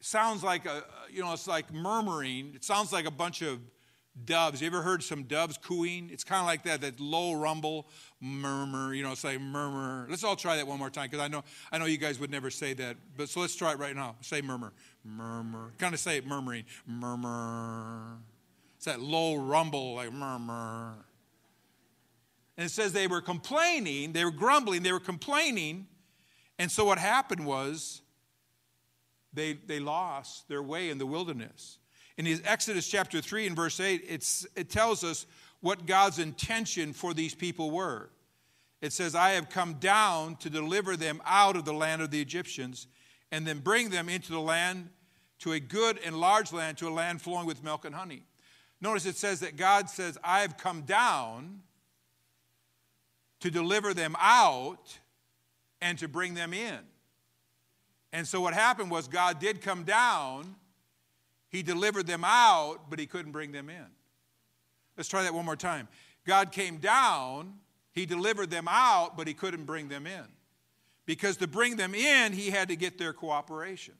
[0.00, 2.52] sounds like a, you know, it's like murmuring.
[2.54, 3.58] It sounds like a bunch of
[4.24, 4.60] doves.
[4.60, 6.10] You ever heard some doves cooing?
[6.12, 7.88] It's kind of like that, that low rumble,
[8.20, 10.06] murmur, you know, like murmur.
[10.08, 12.30] Let's all try that one more time because I know, I know you guys would
[12.30, 12.96] never say that.
[13.16, 14.16] But so let's try it right now.
[14.20, 14.72] Say murmur,
[15.04, 15.72] murmur.
[15.78, 18.18] Kind of say it murmuring, murmur.
[18.76, 20.94] It's that low rumble, like murmur.
[22.56, 25.86] And it says they were complaining, they were grumbling, they were complaining.
[26.58, 28.02] And so what happened was
[29.32, 31.78] they, they lost their way in the wilderness.
[32.18, 35.24] In Exodus chapter 3 and verse 8, it's, it tells us
[35.60, 38.10] what God's intention for these people were.
[38.80, 42.20] It says, I have come down to deliver them out of the land of the
[42.20, 42.88] Egyptians
[43.30, 44.88] and then bring them into the land,
[45.40, 48.22] to a good and large land, to a land flowing with milk and honey.
[48.80, 51.60] Notice it says that God says, I have come down
[53.40, 54.98] to deliver them out
[55.80, 56.78] and to bring them in.
[58.12, 60.56] And so what happened was God did come down
[61.48, 63.86] he delivered them out, but he couldn't bring them in.
[64.96, 65.88] Let's try that one more time.
[66.26, 67.54] God came down,
[67.92, 70.24] he delivered them out, but he couldn't bring them in.
[71.06, 73.94] Because to bring them in, he had to get their cooperation.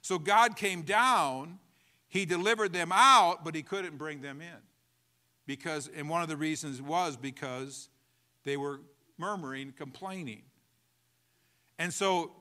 [0.00, 1.60] So God came down,
[2.08, 4.58] he delivered them out, but he couldn't bring them in.
[5.46, 7.88] Because, and one of the reasons was because
[8.44, 8.80] they were
[9.18, 10.42] murmuring, complaining.
[11.78, 12.32] And so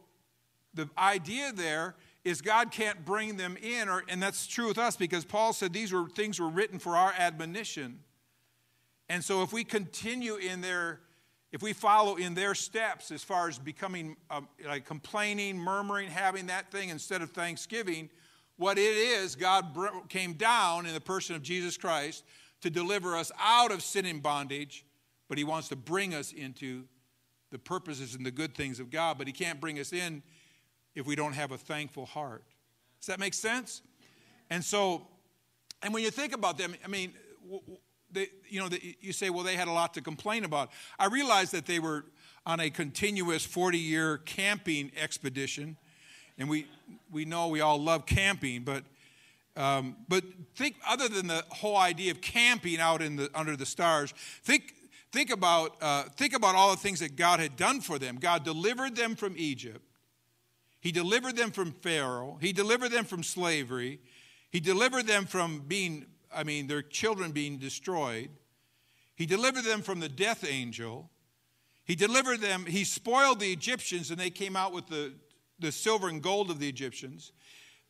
[0.74, 4.96] the idea there is God can't bring them in, or, and that's true with us
[4.96, 8.00] because Paul said these were things were written for our admonition.
[9.10, 11.02] And so if we continue in their,
[11.52, 16.48] if we follow in their steps as far as becoming uh, like complaining, murmuring, having
[16.48, 18.10] that thing instead of thanksgiving,
[18.58, 19.76] what it is, God
[20.08, 22.24] came down in the person of Jesus Christ
[22.62, 24.86] to deliver us out of sin and bondage,
[25.28, 26.84] but He wants to bring us into
[27.50, 29.18] the purposes and the good things of God.
[29.18, 30.22] But He can't bring us in
[30.96, 32.44] if we don't have a thankful heart.
[33.00, 33.82] Does that make sense?
[34.50, 35.08] And so,
[35.82, 37.14] and when you think about them, I mean,
[38.12, 40.72] they, you know, you say, well, they had a lot to complain about.
[41.00, 42.06] I realized that they were
[42.46, 45.78] on a continuous 40 year camping expedition.
[46.38, 46.68] And we,
[47.12, 48.84] we know we all love camping, but,
[49.56, 50.24] um, but
[50.56, 54.74] think, other than the whole idea of camping out in the, under the stars, think,
[55.12, 58.18] think, about, uh, think about all the things that God had done for them.
[58.18, 59.86] God delivered them from Egypt,
[60.82, 64.02] He delivered them from Pharaoh, He delivered them from slavery,
[64.50, 68.30] He delivered them from being, I mean, their children being destroyed,
[69.16, 71.10] He delivered them from the death angel.
[71.84, 75.14] He delivered them, he spoiled the Egyptians, and they came out with the,
[75.60, 77.34] the silver and gold of the Egyptians.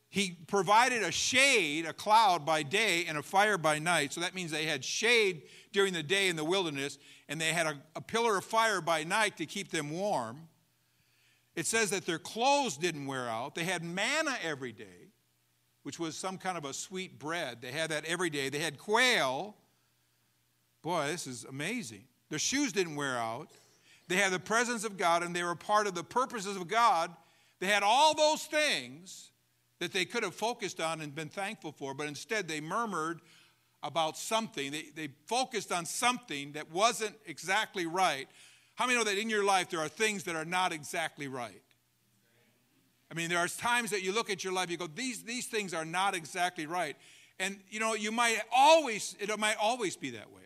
[0.09, 4.11] He provided a shade, a cloud by day, and a fire by night.
[4.11, 6.97] So that means they had shade during the day in the wilderness,
[7.29, 10.47] and they had a, a pillar of fire by night to keep them warm.
[11.61, 13.53] It says that their clothes didn't wear out.
[13.53, 15.11] They had manna every day,
[15.83, 17.61] which was some kind of a sweet bread.
[17.61, 18.49] They had that every day.
[18.49, 19.55] They had quail.
[20.81, 22.05] Boy, this is amazing.
[22.31, 23.51] Their shoes didn't wear out.
[24.07, 27.11] They had the presence of God and they were part of the purposes of God.
[27.59, 29.29] They had all those things
[29.77, 33.21] that they could have focused on and been thankful for, but instead they murmured
[33.83, 34.71] about something.
[34.71, 38.27] They, they focused on something that wasn't exactly right.
[38.81, 41.61] How many know that in your life there are things that are not exactly right?
[43.11, 45.45] I mean, there are times that you look at your life, you go, these, these
[45.45, 46.95] things are not exactly right.
[47.39, 50.41] And you know, you might always, it might always be that way.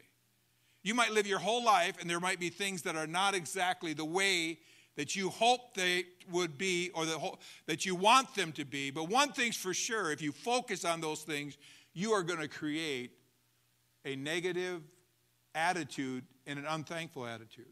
[0.83, 3.93] You might live your whole life, and there might be things that are not exactly
[3.93, 4.59] the way
[4.97, 8.91] that you hope they would be or the whole, that you want them to be.
[8.91, 11.57] But one thing's for sure if you focus on those things,
[11.93, 13.11] you are going to create
[14.03, 14.81] a negative
[15.53, 17.71] attitude and an unthankful attitude.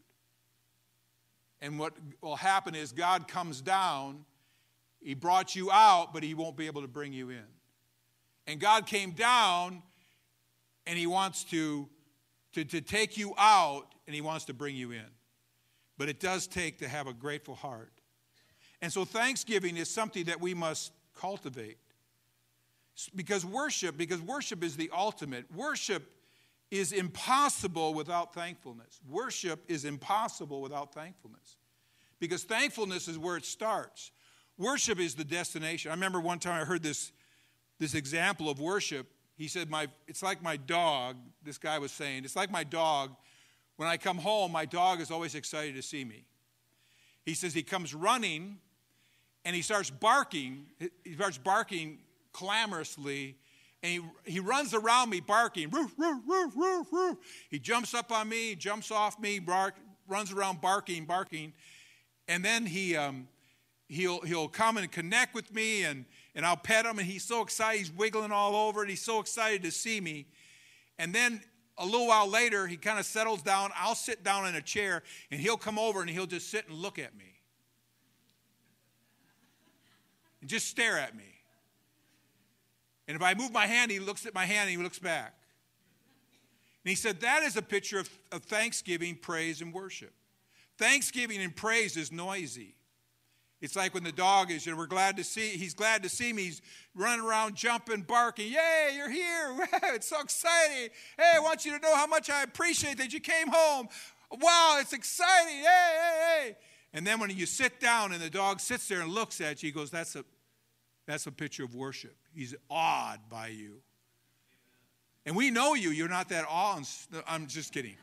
[1.64, 4.26] And what will happen is God comes down,
[5.00, 7.46] He brought you out, but He won't be able to bring you in.
[8.46, 9.82] And God came down,
[10.86, 11.88] and He wants to
[12.52, 15.06] to, to take you out, and He wants to bring you in.
[15.96, 17.92] But it does take to have a grateful heart.
[18.82, 21.78] And so thanksgiving is something that we must cultivate.
[23.16, 25.46] Because worship, because worship is the ultimate.
[25.56, 26.02] Worship
[26.70, 29.00] is impossible without thankfulness.
[29.08, 31.56] Worship is impossible without thankfulness.
[32.18, 34.10] Because thankfulness is where it starts.
[34.56, 35.90] Worship is the destination.
[35.90, 37.12] I remember one time I heard this,
[37.78, 42.24] this example of worship he said, my, It's like my dog, this guy was saying,
[42.24, 43.14] it's like my dog.
[43.76, 46.24] When I come home, my dog is always excited to see me.
[47.24, 48.58] He says he comes running
[49.44, 50.66] and he starts barking.
[51.02, 51.98] He starts barking
[52.32, 53.36] clamorously
[53.84, 53.92] and
[54.24, 55.68] he, he runs around me barking.
[55.68, 57.18] Roof, roof, roof, roof, roof.
[57.50, 59.74] He jumps up on me, jumps off me, bark,
[60.08, 61.52] runs around barking, barking.
[62.26, 63.28] And then he, um,
[63.88, 67.42] he'll, he'll come and connect with me and and I'll pet him, and he's so
[67.42, 67.78] excited.
[67.78, 70.26] He's wiggling all over, and he's so excited to see me.
[70.98, 71.40] And then
[71.78, 73.70] a little while later, he kind of settles down.
[73.76, 76.76] I'll sit down in a chair, and he'll come over and he'll just sit and
[76.76, 77.38] look at me.
[80.40, 81.33] And just stare at me.
[83.06, 85.34] And if I move my hand, he looks at my hand and he looks back.
[86.84, 90.12] And he said, That is a picture of, of thanksgiving, praise, and worship.
[90.78, 92.74] Thanksgiving and praise is noisy.
[93.60, 96.34] It's like when the dog is, and we're glad to see, he's glad to see
[96.34, 96.42] me.
[96.44, 96.60] He's
[96.94, 98.52] running around, jumping, barking.
[98.52, 99.68] Yay, you're here.
[99.94, 100.90] it's so exciting.
[101.16, 103.88] Hey, I want you to know how much I appreciate that you came home.
[104.30, 105.60] Wow, it's exciting.
[105.60, 106.56] Hey, hey, hey.
[106.92, 109.68] And then when you sit down and the dog sits there and looks at you,
[109.68, 110.24] he goes, That's a
[111.06, 112.16] that's a picture of worship.
[112.34, 113.80] He's awed by you.
[115.26, 115.90] And we know you.
[115.90, 116.84] You're not that awed.
[117.26, 117.96] I'm just kidding.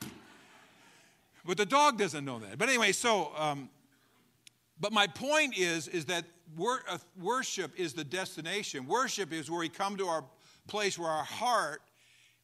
[1.45, 2.57] But the dog doesn't know that.
[2.57, 3.69] But anyway, so um,
[4.81, 6.25] but my point is, is that
[6.59, 8.87] uh, worship is the destination.
[8.87, 10.25] Worship is where we come to our
[10.67, 11.83] place where our heart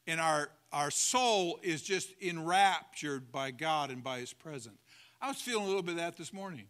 [0.06, 4.78] and our, our soul is just enraptured by God and by His presence.
[5.20, 6.66] I was feeling a little bit of that this morning.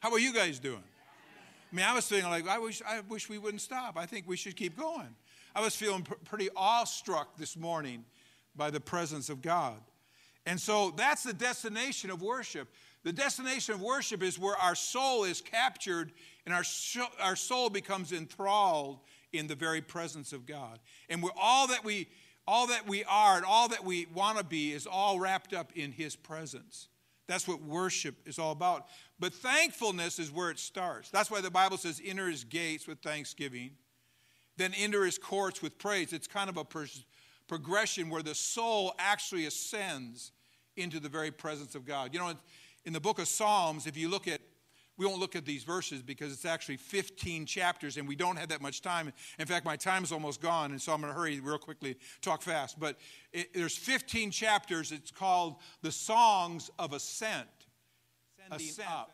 [0.00, 0.84] How are you guys doing?
[1.74, 3.96] I mean, I was feeling like, I wish, I wish we wouldn't stop.
[3.98, 5.12] I think we should keep going.
[5.56, 8.04] I was feeling pr- pretty awestruck this morning
[8.54, 9.80] by the presence of God.
[10.46, 12.68] And so that's the destination of worship.
[13.02, 16.12] The destination of worship is where our soul is captured
[16.46, 16.62] and our,
[17.20, 19.00] our soul becomes enthralled
[19.32, 20.78] in the very presence of God.
[21.08, 22.06] And we're all that we
[22.46, 25.72] all that we are and all that we want to be is all wrapped up
[25.74, 26.88] in his presence.
[27.26, 28.86] That's what worship is all about.
[29.18, 31.10] But thankfulness is where it starts.
[31.10, 33.70] That's why the Bible says enter his gates with thanksgiving,
[34.56, 36.12] then enter his courts with praise.
[36.12, 36.66] It's kind of a
[37.48, 40.32] progression where the soul actually ascends
[40.76, 42.12] into the very presence of God.
[42.12, 42.32] You know,
[42.84, 44.40] in the book of Psalms, if you look at
[44.96, 48.48] we won't look at these verses because it's actually 15 chapters and we don't have
[48.50, 49.12] that much time.
[49.38, 51.96] In fact, my time is almost gone, and so I'm going to hurry real quickly,
[52.20, 52.78] talk fast.
[52.78, 52.96] But
[53.32, 54.92] it, there's 15 chapters.
[54.92, 57.48] It's called the Songs of Ascent.
[58.50, 58.88] Ascent.
[58.88, 59.10] Up.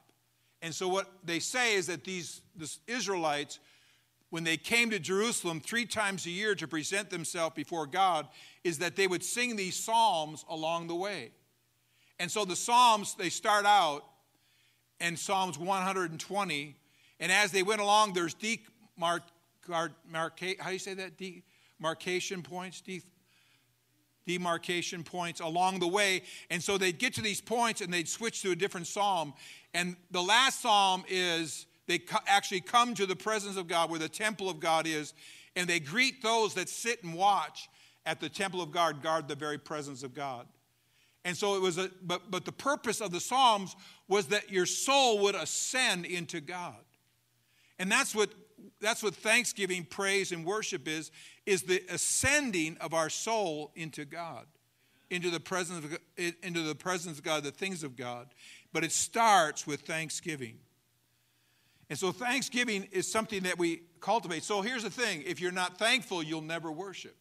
[0.62, 3.58] And so what they say is that these the Israelites,
[4.28, 8.28] when they came to Jerusalem three times a year to present themselves before God,
[8.64, 11.30] is that they would sing these psalms along the way.
[12.18, 14.04] And so the psalms, they start out
[15.00, 16.76] and Psalms 120.
[17.18, 19.22] And as they went along, there's demarc,
[19.68, 21.12] how do you say that?
[21.16, 22.82] Demarcation points,
[24.26, 26.22] demarcation points along the way.
[26.50, 29.34] And so they'd get to these points and they'd switch to a different psalm.
[29.74, 34.08] And the last psalm is they actually come to the presence of God where the
[34.08, 35.14] temple of God is,
[35.56, 37.68] and they greet those that sit and watch
[38.06, 40.46] at the temple of God, guard the very presence of God.
[41.24, 43.76] And so it was a, but, but the purpose of the Psalms
[44.08, 46.82] was that your soul would ascend into God.
[47.78, 48.30] And that's what,
[48.80, 51.10] that's what thanksgiving, praise, and worship is,
[51.46, 54.46] is the ascending of our soul into God,
[55.10, 55.98] into the presence of,
[56.42, 58.28] into the presence of God, the things of God.
[58.72, 60.58] But it starts with thanksgiving.
[61.90, 64.44] And so thanksgiving is something that we cultivate.
[64.44, 67.16] So here's the thing if you're not thankful, you'll never worship.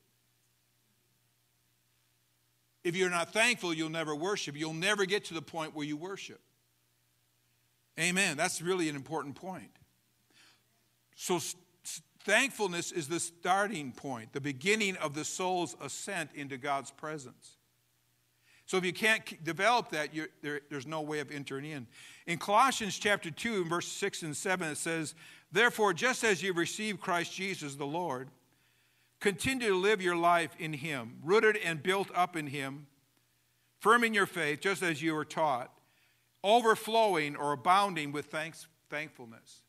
[2.84, 4.56] If you're not thankful, you'll never worship.
[4.56, 6.40] You'll never get to the point where you worship.
[8.00, 8.38] Amen.
[8.38, 9.72] That's really an important point.
[11.16, 11.40] So,
[12.24, 17.58] thankfulness is the starting point, the beginning of the soul's ascent into God's presence.
[18.66, 20.12] So, if you can't develop that,
[20.42, 21.88] there, there's no way of entering in.
[22.26, 25.14] In Colossians chapter 2, verse 6 and 7, it says,
[25.52, 28.30] Therefore, just as you received Christ Jesus the Lord,
[29.20, 32.88] Continue to live your life in Him, rooted and built up in Him,
[33.80, 35.72] firm in your faith, just as you were taught,
[36.44, 39.62] overflowing or abounding with thanks, thankfulness.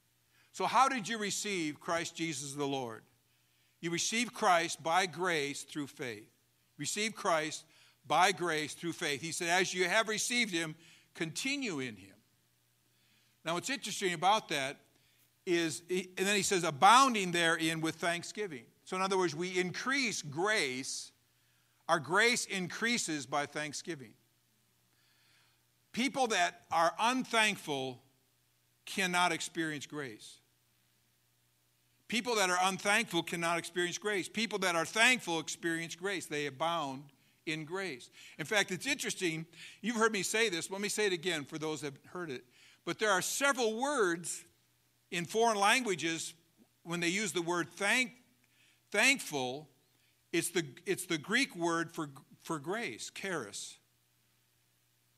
[0.52, 3.02] So, how did you receive Christ Jesus the Lord?
[3.80, 6.28] You received Christ by grace through faith.
[6.78, 7.64] Receive Christ
[8.06, 9.20] by grace through faith.
[9.20, 10.74] He said, As you have received Him,
[11.14, 12.14] continue in Him.
[13.44, 14.76] Now, what's interesting about that
[15.46, 18.64] is, and then he says, abounding therein with thanksgiving.
[18.90, 21.12] So, in other words, we increase grace.
[21.88, 24.14] Our grace increases by thanksgiving.
[25.92, 28.02] People that are unthankful
[28.86, 30.38] cannot experience grace.
[32.08, 34.28] People that are unthankful cannot experience grace.
[34.28, 36.26] People that are thankful experience grace.
[36.26, 37.04] They abound
[37.46, 38.10] in grace.
[38.40, 39.46] In fact, it's interesting.
[39.82, 40.68] You've heard me say this.
[40.68, 42.42] Let me say it again for those that have heard it.
[42.84, 44.44] But there are several words
[45.12, 46.34] in foreign languages
[46.82, 48.14] when they use the word thank
[48.90, 49.68] Thankful,
[50.32, 52.10] it's the, it's the Greek word for,
[52.42, 53.78] for grace, charis.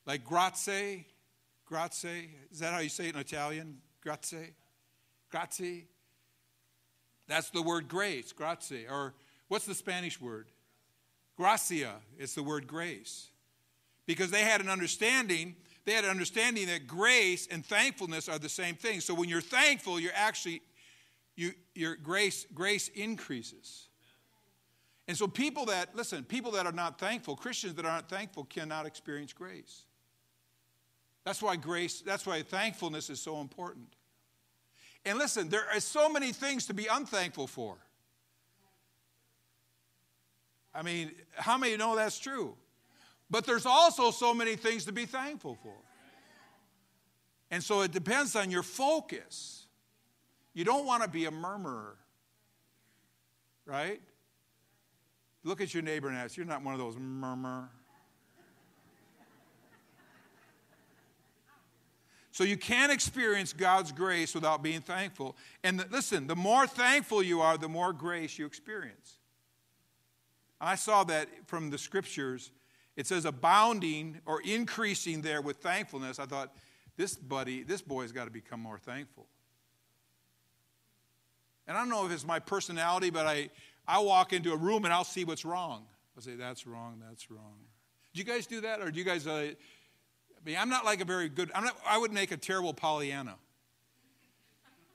[0.07, 1.07] Like grazie,
[1.67, 2.31] grazie.
[2.51, 3.79] Is that how you say it in Italian?
[4.03, 4.55] Grazie,
[5.31, 5.87] grazie.
[7.29, 8.87] That's the word grace, grazie.
[8.91, 9.15] Or
[9.49, 10.49] what's the Spanish word?
[11.37, 11.95] Gracia.
[12.19, 13.29] It's the word grace.
[14.07, 18.49] Because they had an understanding, they had an understanding that grace and thankfulness are the
[18.49, 19.01] same thing.
[19.01, 20.63] So when you're thankful, you're actually
[21.37, 23.89] you, your grace, grace increases.
[25.09, 28.87] And so people that, listen, people that are not thankful, Christians that aren't thankful cannot
[28.87, 29.83] experience grace.
[31.25, 33.89] That's why grace, that's why thankfulness is so important.
[35.05, 37.77] And listen, there are so many things to be unthankful for.
[40.75, 42.57] I mean, how many know that's true?
[43.31, 45.75] But there's also so many things to be thankful for.
[47.51, 49.62] And so it depends on your focus.
[50.55, 51.97] You don't want to be a murmurer,
[53.65, 54.01] right?
[55.45, 57.71] Look at your neighbor and ask, You're not one of those murmur.
[62.33, 65.37] So you can't experience God's grace without being thankful.
[65.63, 69.19] And the, listen, the more thankful you are, the more grace you experience.
[70.59, 72.51] I saw that from the scriptures.
[72.97, 76.19] It says abounding or increasing there with thankfulness.
[76.19, 76.57] I thought,
[76.97, 79.27] this buddy, this boy's got to become more thankful.
[81.73, 83.49] And I don't know if it's my personality, but I,
[83.89, 85.87] I walk into a room and I'll see what's wrong.
[86.15, 87.55] I'll say, that's wrong, that's wrong.
[88.13, 88.83] Do you guys do that?
[88.83, 89.55] Or do you guys, uh, I
[90.45, 93.37] mean, I'm not like a very good, I'm not, I would make a terrible Pollyanna.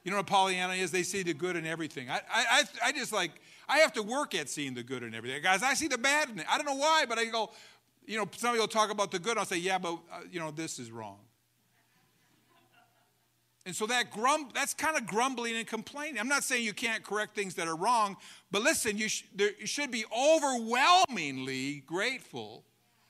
[0.04, 0.92] You know what Pollyanna is?
[0.92, 2.12] They see the good in everything.
[2.12, 3.32] I, I, I just like,
[3.68, 5.42] I have to work at seeing the good in everything.
[5.42, 6.46] Guys, I see the bad in it.
[6.48, 7.54] I don't know why, but I go,
[8.06, 9.40] you know, somebody will talk about the good.
[9.40, 11.18] I'll say, yeah, but, uh, you know, this is wrong.
[13.68, 16.22] And so that grum, that's kind of grumbling and complaining.
[16.22, 18.16] I'm not saying you can't correct things that are wrong,
[18.50, 22.64] but listen, you, sh- there, you should be overwhelmingly grateful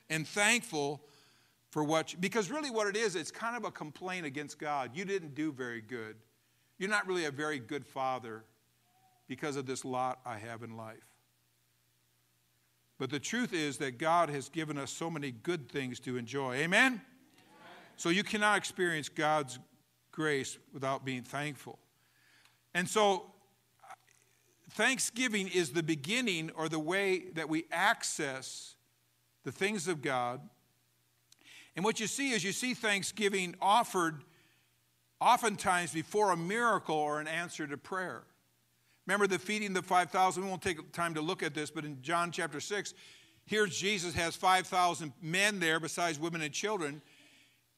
[0.10, 1.04] and thankful
[1.70, 4.90] for what, you, because really what it is, it's kind of a complaint against God.
[4.96, 6.16] You didn't do very good.
[6.80, 8.44] You're not really a very good father
[9.28, 11.06] because of this lot I have in life.
[12.98, 16.56] But the truth is that God has given us so many good things to enjoy.
[16.56, 16.94] Amen?
[16.94, 17.02] Amen?
[17.96, 19.60] So you cannot experience God's
[20.18, 21.78] grace without being thankful.
[22.74, 23.28] And so
[24.72, 28.74] Thanksgiving is the beginning or the way that we access
[29.44, 30.42] the things of God.
[31.76, 34.24] And what you see is you see Thanksgiving offered
[35.22, 38.24] oftentimes before a miracle or an answer to prayer.
[39.06, 40.44] Remember the feeding the 5,000?
[40.44, 42.96] We won't take time to look at this, but in John chapter 6,
[43.46, 47.04] here's Jesus has 5,000 men there besides women and children.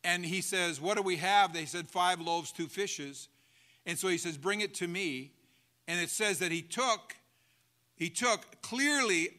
[0.04, 1.54] And he says, What do we have?
[1.54, 3.28] They said, Five loaves, two fishes.
[3.86, 5.32] And so he says, Bring it to me.
[5.88, 7.16] And it says that he took,
[7.96, 9.30] he took clearly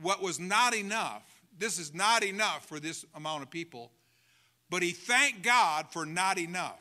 [0.00, 1.22] what was not enough.
[1.56, 3.92] This is not enough for this amount of people.
[4.68, 6.80] But he thanked God for not enough,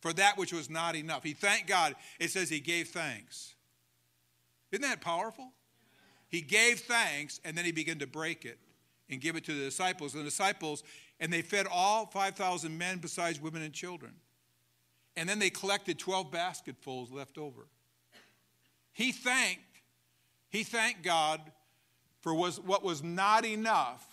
[0.00, 1.22] for that which was not enough.
[1.22, 1.94] He thanked God.
[2.18, 3.54] It says he gave thanks.
[4.72, 5.52] Isn't that powerful?
[6.28, 8.58] He gave thanks and then he began to break it
[9.08, 10.14] and give it to the disciples.
[10.14, 10.84] And the disciples,
[11.20, 14.12] and they fed all 5,000 men besides women and children.
[15.16, 17.66] And then they collected 12 basketfuls left over.
[18.92, 19.62] He thanked,
[20.48, 21.40] he thanked God
[22.22, 24.04] for was, what was not enough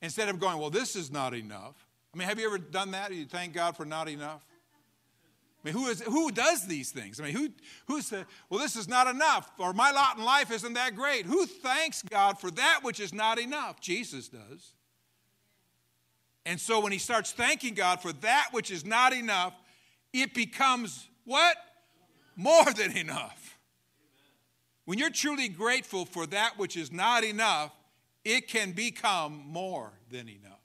[0.00, 1.86] instead of going, well, this is not enough.
[2.14, 3.12] I mean, have you ever done that?
[3.12, 4.44] You thank God for not enough?
[5.62, 7.20] I mean, who, is, who does these things?
[7.20, 7.50] I mean, who,
[7.86, 11.26] who said, well, this is not enough, or my lot in life isn't that great?
[11.26, 13.78] Who thanks God for that which is not enough?
[13.80, 14.72] Jesus does.
[16.46, 19.54] And so when he starts thanking God for that which is not enough,
[20.12, 21.56] it becomes what?
[22.36, 23.58] More than enough.
[24.84, 27.72] When you're truly grateful for that which is not enough,
[28.24, 30.58] it can become more than enough.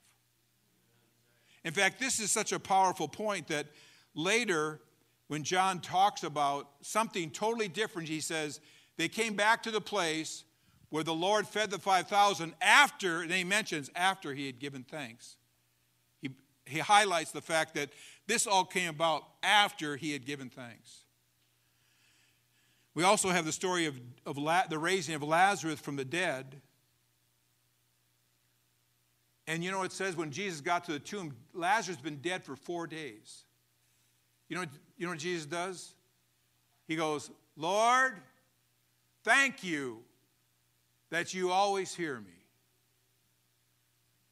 [1.63, 3.67] In fact, this is such a powerful point that
[4.13, 4.79] later,
[5.27, 8.61] when John talks about something totally different, he says,
[8.97, 10.43] they came back to the place
[10.89, 15.37] where the Lord fed the 5,000 after, and he mentions after he had given thanks.
[16.65, 17.89] He, highlights the fact that
[18.27, 21.03] this all came about after he had given thanks.
[22.93, 26.61] We also have the story of, of La, the raising of Lazarus from the dead.
[29.47, 32.43] And you know, it says when Jesus got to the tomb, Lazarus had been dead
[32.43, 33.43] for four days.
[34.49, 34.65] You know,
[34.97, 35.93] you know what Jesus does?
[36.87, 38.13] He goes, Lord,
[39.23, 39.99] thank you
[41.09, 42.31] that you always hear me.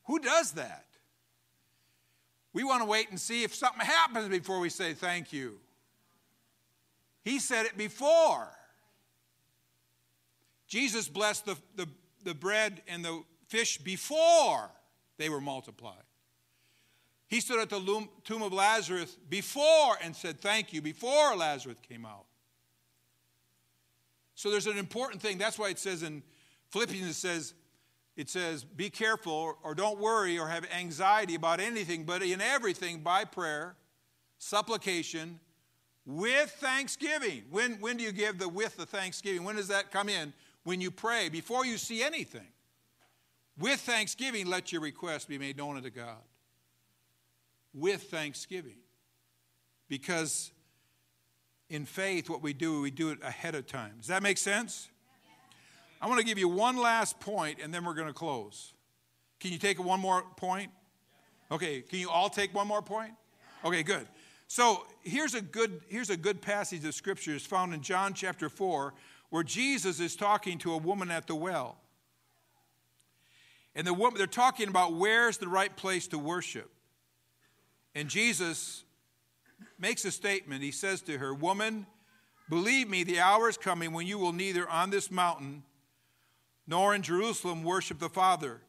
[0.05, 0.85] Who does that?
[2.53, 5.59] We want to wait and see if something happens before we say thank you.
[7.23, 8.47] He said it before.
[10.67, 11.87] Jesus blessed the, the,
[12.23, 14.69] the bread and the fish before
[15.17, 16.03] they were multiplied.
[17.27, 22.05] He stood at the tomb of Lazarus before and said, Thank you, before Lazarus came
[22.05, 22.25] out.
[24.35, 25.37] So there's an important thing.
[25.37, 26.21] That's why it says in
[26.69, 27.53] Philippians, it says,
[28.15, 32.99] it says, Be careful or don't worry or have anxiety about anything, but in everything
[32.99, 33.75] by prayer,
[34.37, 35.39] supplication,
[36.05, 37.43] with thanksgiving.
[37.49, 39.43] When, when do you give the with the thanksgiving?
[39.43, 40.33] When does that come in?
[40.63, 42.47] When you pray, before you see anything.
[43.57, 46.17] With thanksgiving, let your request be made known unto God
[47.73, 48.77] with thanksgiving.
[49.89, 50.51] Because
[51.69, 53.93] in faith, what we do, we do it ahead of time.
[53.99, 54.89] Does that make sense?
[56.03, 58.73] I want to give you one last point and then we're going to close.
[59.39, 60.69] Can you take one more point?
[61.49, 63.13] Okay, can you all take one more point?
[63.63, 64.05] Okay, good.
[64.49, 67.39] So here's a good, here's a good passage of scripture.
[67.39, 68.93] Found in John chapter 4,
[69.29, 71.77] where Jesus is talking to a woman at the well.
[73.73, 76.69] And the woman, they're talking about where's the right place to worship.
[77.95, 78.83] And Jesus
[79.79, 80.63] makes a statement.
[80.63, 81.85] He says to her, Woman,
[82.49, 85.63] believe me, the hour is coming when you will neither on this mountain
[86.67, 88.61] nor in Jerusalem worship the Father.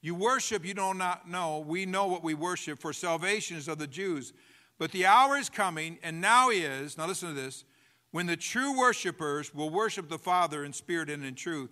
[0.00, 1.58] You worship, you do not know.
[1.58, 4.32] We know what we worship, for salvation is of the Jews.
[4.78, 7.64] But the hour is coming, and now is, now listen to this,
[8.10, 11.70] when the true worshipers will worship the Father in spirit and in truth.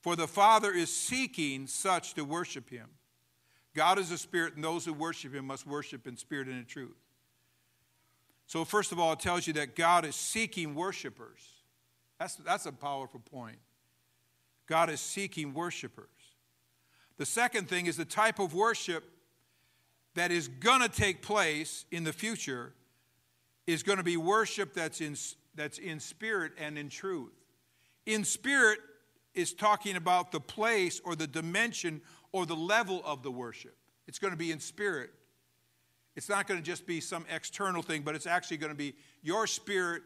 [0.00, 2.88] For the Father is seeking such to worship him.
[3.74, 6.66] God is a spirit, and those who worship him must worship in spirit and in
[6.66, 6.96] truth.
[8.46, 11.40] So, first of all, it tells you that God is seeking worshipers.
[12.18, 13.56] That's, that's a powerful point.
[14.72, 16.08] God is seeking worshipers.
[17.18, 19.04] The second thing is the type of worship
[20.14, 22.72] that is going to take place in the future
[23.66, 25.14] is going to be worship that's in,
[25.54, 27.34] that's in spirit and in truth.
[28.06, 28.78] In spirit
[29.34, 32.00] is talking about the place or the dimension
[32.32, 33.76] or the level of the worship.
[34.08, 35.10] It's going to be in spirit.
[36.16, 38.94] It's not going to just be some external thing, but it's actually going to be
[39.20, 40.02] your spirit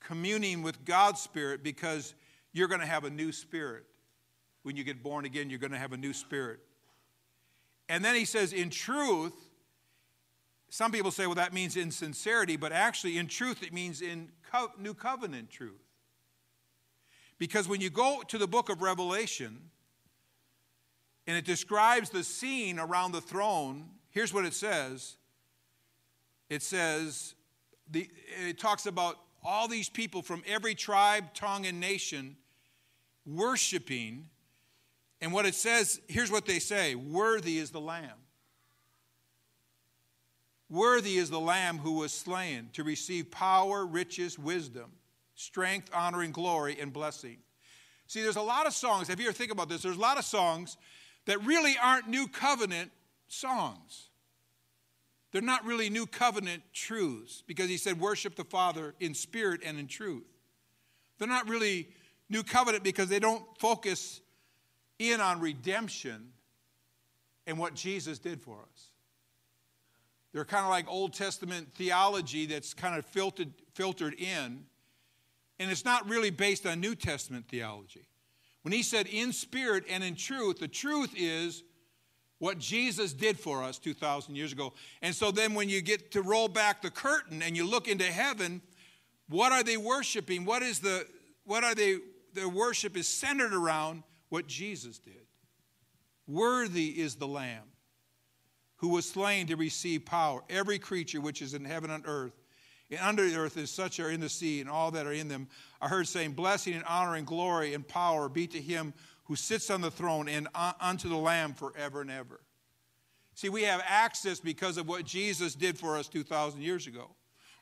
[0.00, 2.14] communing with God's spirit because
[2.58, 3.84] you're going to have a new spirit.
[4.62, 6.60] When you get born again, you're going to have a new spirit.
[7.88, 9.32] And then he says, in truth,
[10.68, 14.28] some people say, well, that means in sincerity, but actually, in truth, it means in
[14.52, 15.80] co- new covenant truth.
[17.38, 19.70] Because when you go to the book of Revelation
[21.26, 25.16] and it describes the scene around the throne, here's what it says
[26.50, 27.34] it says,
[27.90, 28.10] the,
[28.46, 32.36] it talks about all these people from every tribe, tongue, and nation
[33.28, 34.28] worshiping.
[35.20, 38.18] And what it says, here's what they say Worthy is the Lamb.
[40.70, 44.92] Worthy is the Lamb who was slain to receive power, riches, wisdom,
[45.34, 47.38] strength, honor, and glory, and blessing.
[48.06, 49.08] See, there's a lot of songs.
[49.08, 50.76] If you ever think about this, there's a lot of songs
[51.24, 52.90] that really aren't new covenant
[53.28, 54.08] songs.
[55.32, 59.78] They're not really new covenant truths because he said, worship the Father in spirit and
[59.78, 60.24] in truth.
[61.18, 61.88] They're not really
[62.28, 64.20] new covenant because they don't focus
[64.98, 66.32] in on redemption
[67.46, 68.88] and what Jesus did for us.
[70.32, 74.64] They're kind of like Old Testament theology that's kind of filtered, filtered in,
[75.58, 78.06] and it's not really based on New Testament theology.
[78.62, 81.64] When he said in spirit and in truth, the truth is
[82.38, 84.74] what Jesus did for us 2,000 years ago.
[85.02, 88.04] And so then when you get to roll back the curtain and you look into
[88.04, 88.62] heaven,
[89.28, 90.44] what are they worshiping?
[90.44, 91.06] What is the,
[91.44, 91.96] what are they,
[92.34, 95.26] their worship is centered around what Jesus did.
[96.26, 97.64] Worthy is the Lamb
[98.76, 100.42] who was slain to receive power.
[100.48, 102.38] Every creature which is in heaven and earth,
[102.90, 105.28] and under the earth, as such are in the sea, and all that are in
[105.28, 105.48] them,
[105.80, 109.68] I heard saying, Blessing and honor and glory and power be to him who sits
[109.68, 110.48] on the throne and
[110.80, 112.40] unto the Lamb forever and ever.
[113.34, 117.10] See, we have access because of what Jesus did for us 2,000 years ago.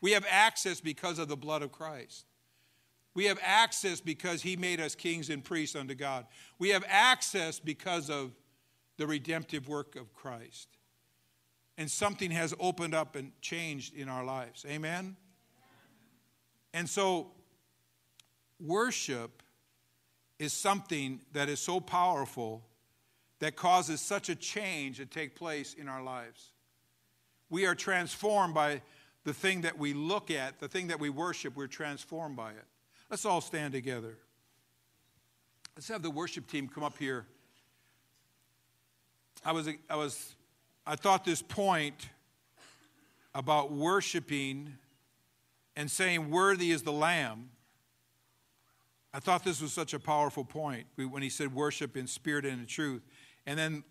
[0.00, 2.24] We have access because of the blood of Christ.
[3.16, 6.26] We have access because he made us kings and priests unto God.
[6.58, 8.32] We have access because of
[8.98, 10.68] the redemptive work of Christ.
[11.78, 14.66] And something has opened up and changed in our lives.
[14.68, 15.16] Amen?
[16.74, 17.28] And so,
[18.60, 19.42] worship
[20.38, 22.66] is something that is so powerful
[23.38, 26.52] that causes such a change to take place in our lives.
[27.48, 28.82] We are transformed by
[29.24, 32.66] the thing that we look at, the thing that we worship, we're transformed by it.
[33.10, 34.16] Let's all stand together.
[35.76, 37.26] Let's have the worship team come up here.
[39.44, 40.34] I was, I was,
[40.86, 42.08] I thought this point
[43.34, 44.74] about worshiping
[45.76, 47.50] and saying, Worthy is the Lamb
[49.16, 52.60] I thought this was such a powerful point when he said worship in spirit and
[52.60, 53.00] in truth.
[53.46, 53.82] And then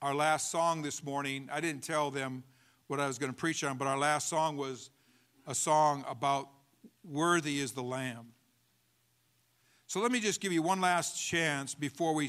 [0.00, 2.44] our last song this morning, I didn't tell them
[2.86, 4.90] what I was going to preach on, but our last song was
[5.48, 6.48] a song about
[7.06, 8.26] worthy is the Lamb.
[9.86, 12.28] So let me just give you one last chance before we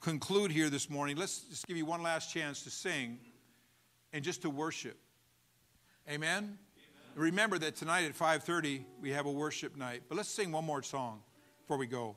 [0.00, 1.16] conclude here this morning.
[1.16, 3.18] Let's just give you one last chance to sing
[4.12, 4.96] and just to worship.
[6.08, 6.58] Amen.
[7.14, 10.04] Remember that tonight at 5:30 we have a worship night.
[10.08, 11.22] But let's sing one more song
[11.60, 12.16] before we go.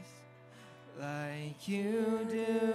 [1.01, 2.71] like you do.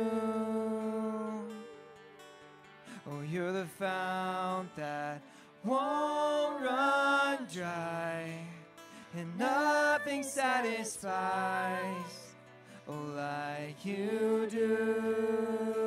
[3.08, 5.22] Oh, you're the fount that
[5.64, 8.28] won't run dry,
[9.16, 11.06] and nothing satisfies
[12.88, 15.85] oh, like you do.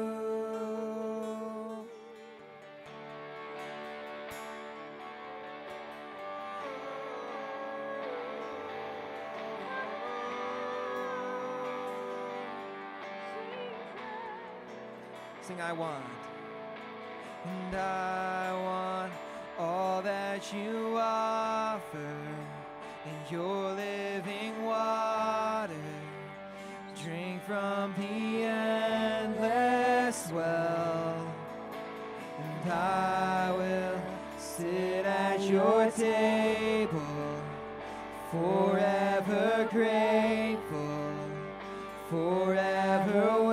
[15.60, 16.04] Sing, I want.
[17.46, 19.14] And I want
[19.58, 21.98] all that you offer
[23.06, 25.74] in your living water.
[27.04, 31.34] Drink from the endless well.
[32.38, 34.02] And I will
[34.38, 37.42] sit at your table,
[38.32, 41.14] forever grateful,
[42.10, 43.44] forever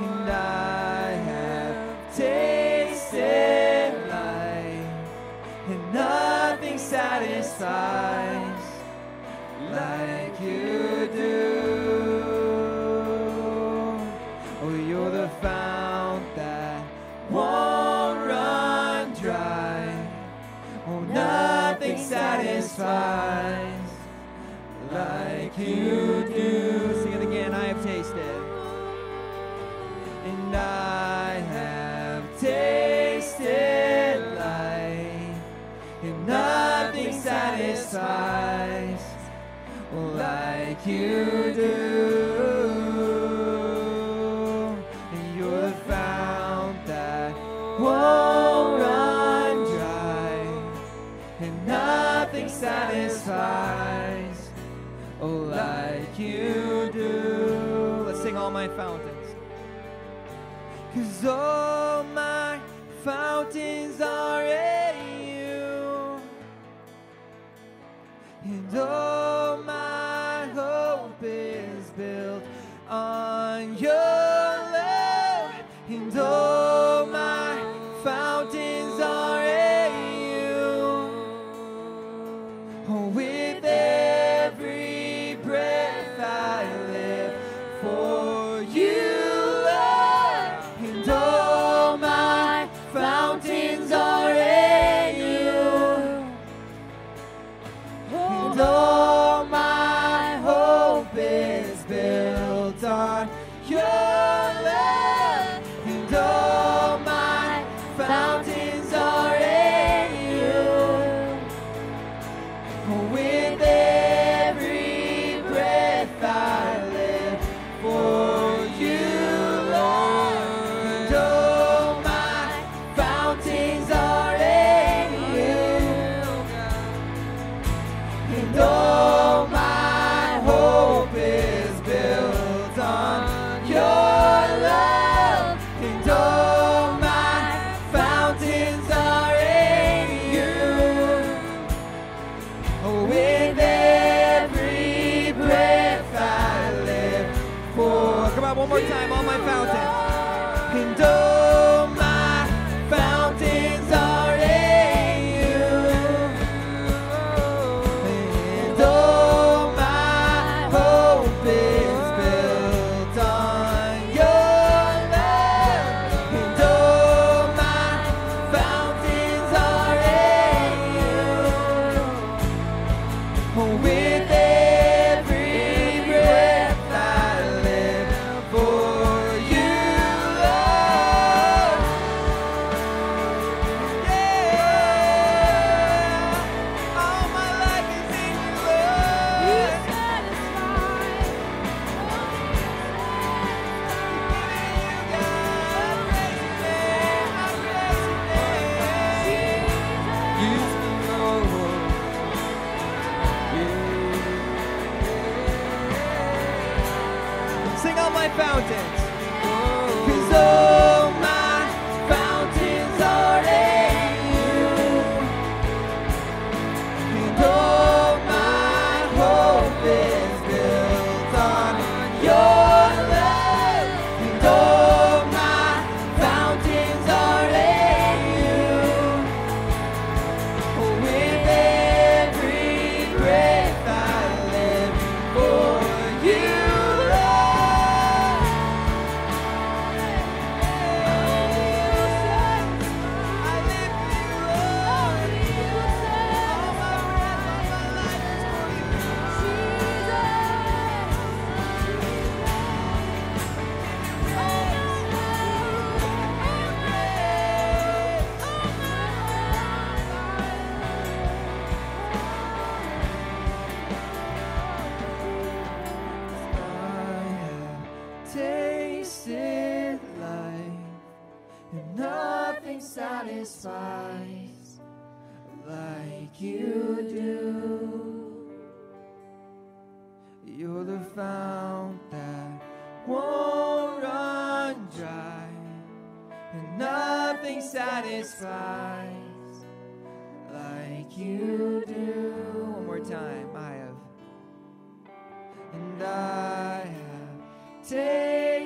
[0.00, 4.88] and I have tasted life,
[5.68, 8.62] and nothing satisfies
[9.70, 11.60] like you do.
[14.62, 16.82] Oh, you're the fount that
[17.30, 20.08] won't run dry.
[20.86, 23.90] Oh, nothing satisfies
[24.90, 26.13] like you
[39.94, 41.74] like you do.
[45.12, 45.76] And you're the
[46.86, 47.34] that
[47.78, 50.46] won't run dry,
[51.40, 54.50] and nothing satisfies
[55.20, 58.04] oh, like you do.
[58.06, 59.10] Let's sing all my fountains.
[60.94, 62.60] Cause all my
[63.02, 64.44] fountains are
[68.76, 69.33] and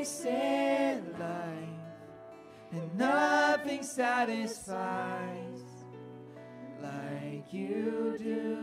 [0.09, 1.69] tasted life,
[2.73, 5.63] and nothing satisfies
[6.83, 8.59] like you do.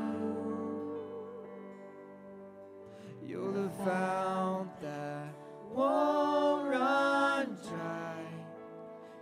[3.25, 5.33] You're the fount that
[5.73, 8.25] won't run dry,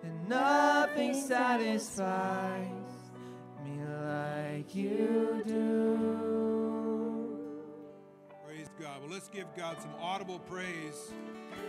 [0.04, 2.70] and nothing satisfies
[3.64, 5.93] me like you do.
[9.32, 11.12] Give God some audible praise.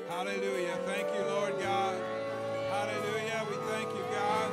[0.09, 0.79] Hallelujah.
[0.87, 2.01] Thank you, Lord God.
[2.71, 3.47] Hallelujah.
[3.49, 4.53] We thank you, God.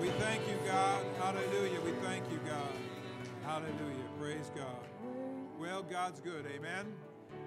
[0.00, 1.04] We thank you, God.
[1.18, 1.80] Hallelujah.
[1.80, 2.72] We thank you, God.
[3.44, 4.08] Hallelujah.
[4.20, 4.88] Praise God.
[5.58, 6.46] Well, God's good.
[6.54, 6.86] Amen.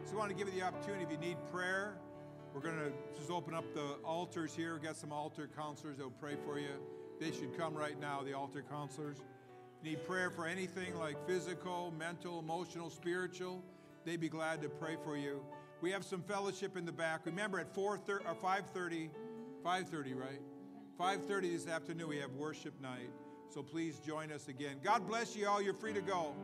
[0.06, 1.96] So I want to give you the opportunity if you need prayer.
[2.54, 4.74] We're going to just open up the altars here.
[4.74, 6.74] We've got some altar counselors that will pray for you.
[7.20, 9.18] They should come right now, the altar counselors.
[9.84, 13.64] Need prayer for anything like physical, mental, emotional, spiritual,
[14.06, 15.42] they'd be glad to pray for you.
[15.82, 17.26] We have some fellowship in the back.
[17.26, 19.10] Remember at 4 or 5:30,
[19.64, 20.42] 5:30, right?
[20.98, 23.10] 5:30 this afternoon we have worship night.
[23.50, 24.80] So please join us again.
[24.84, 25.62] God bless you all.
[25.62, 26.36] You're free to go.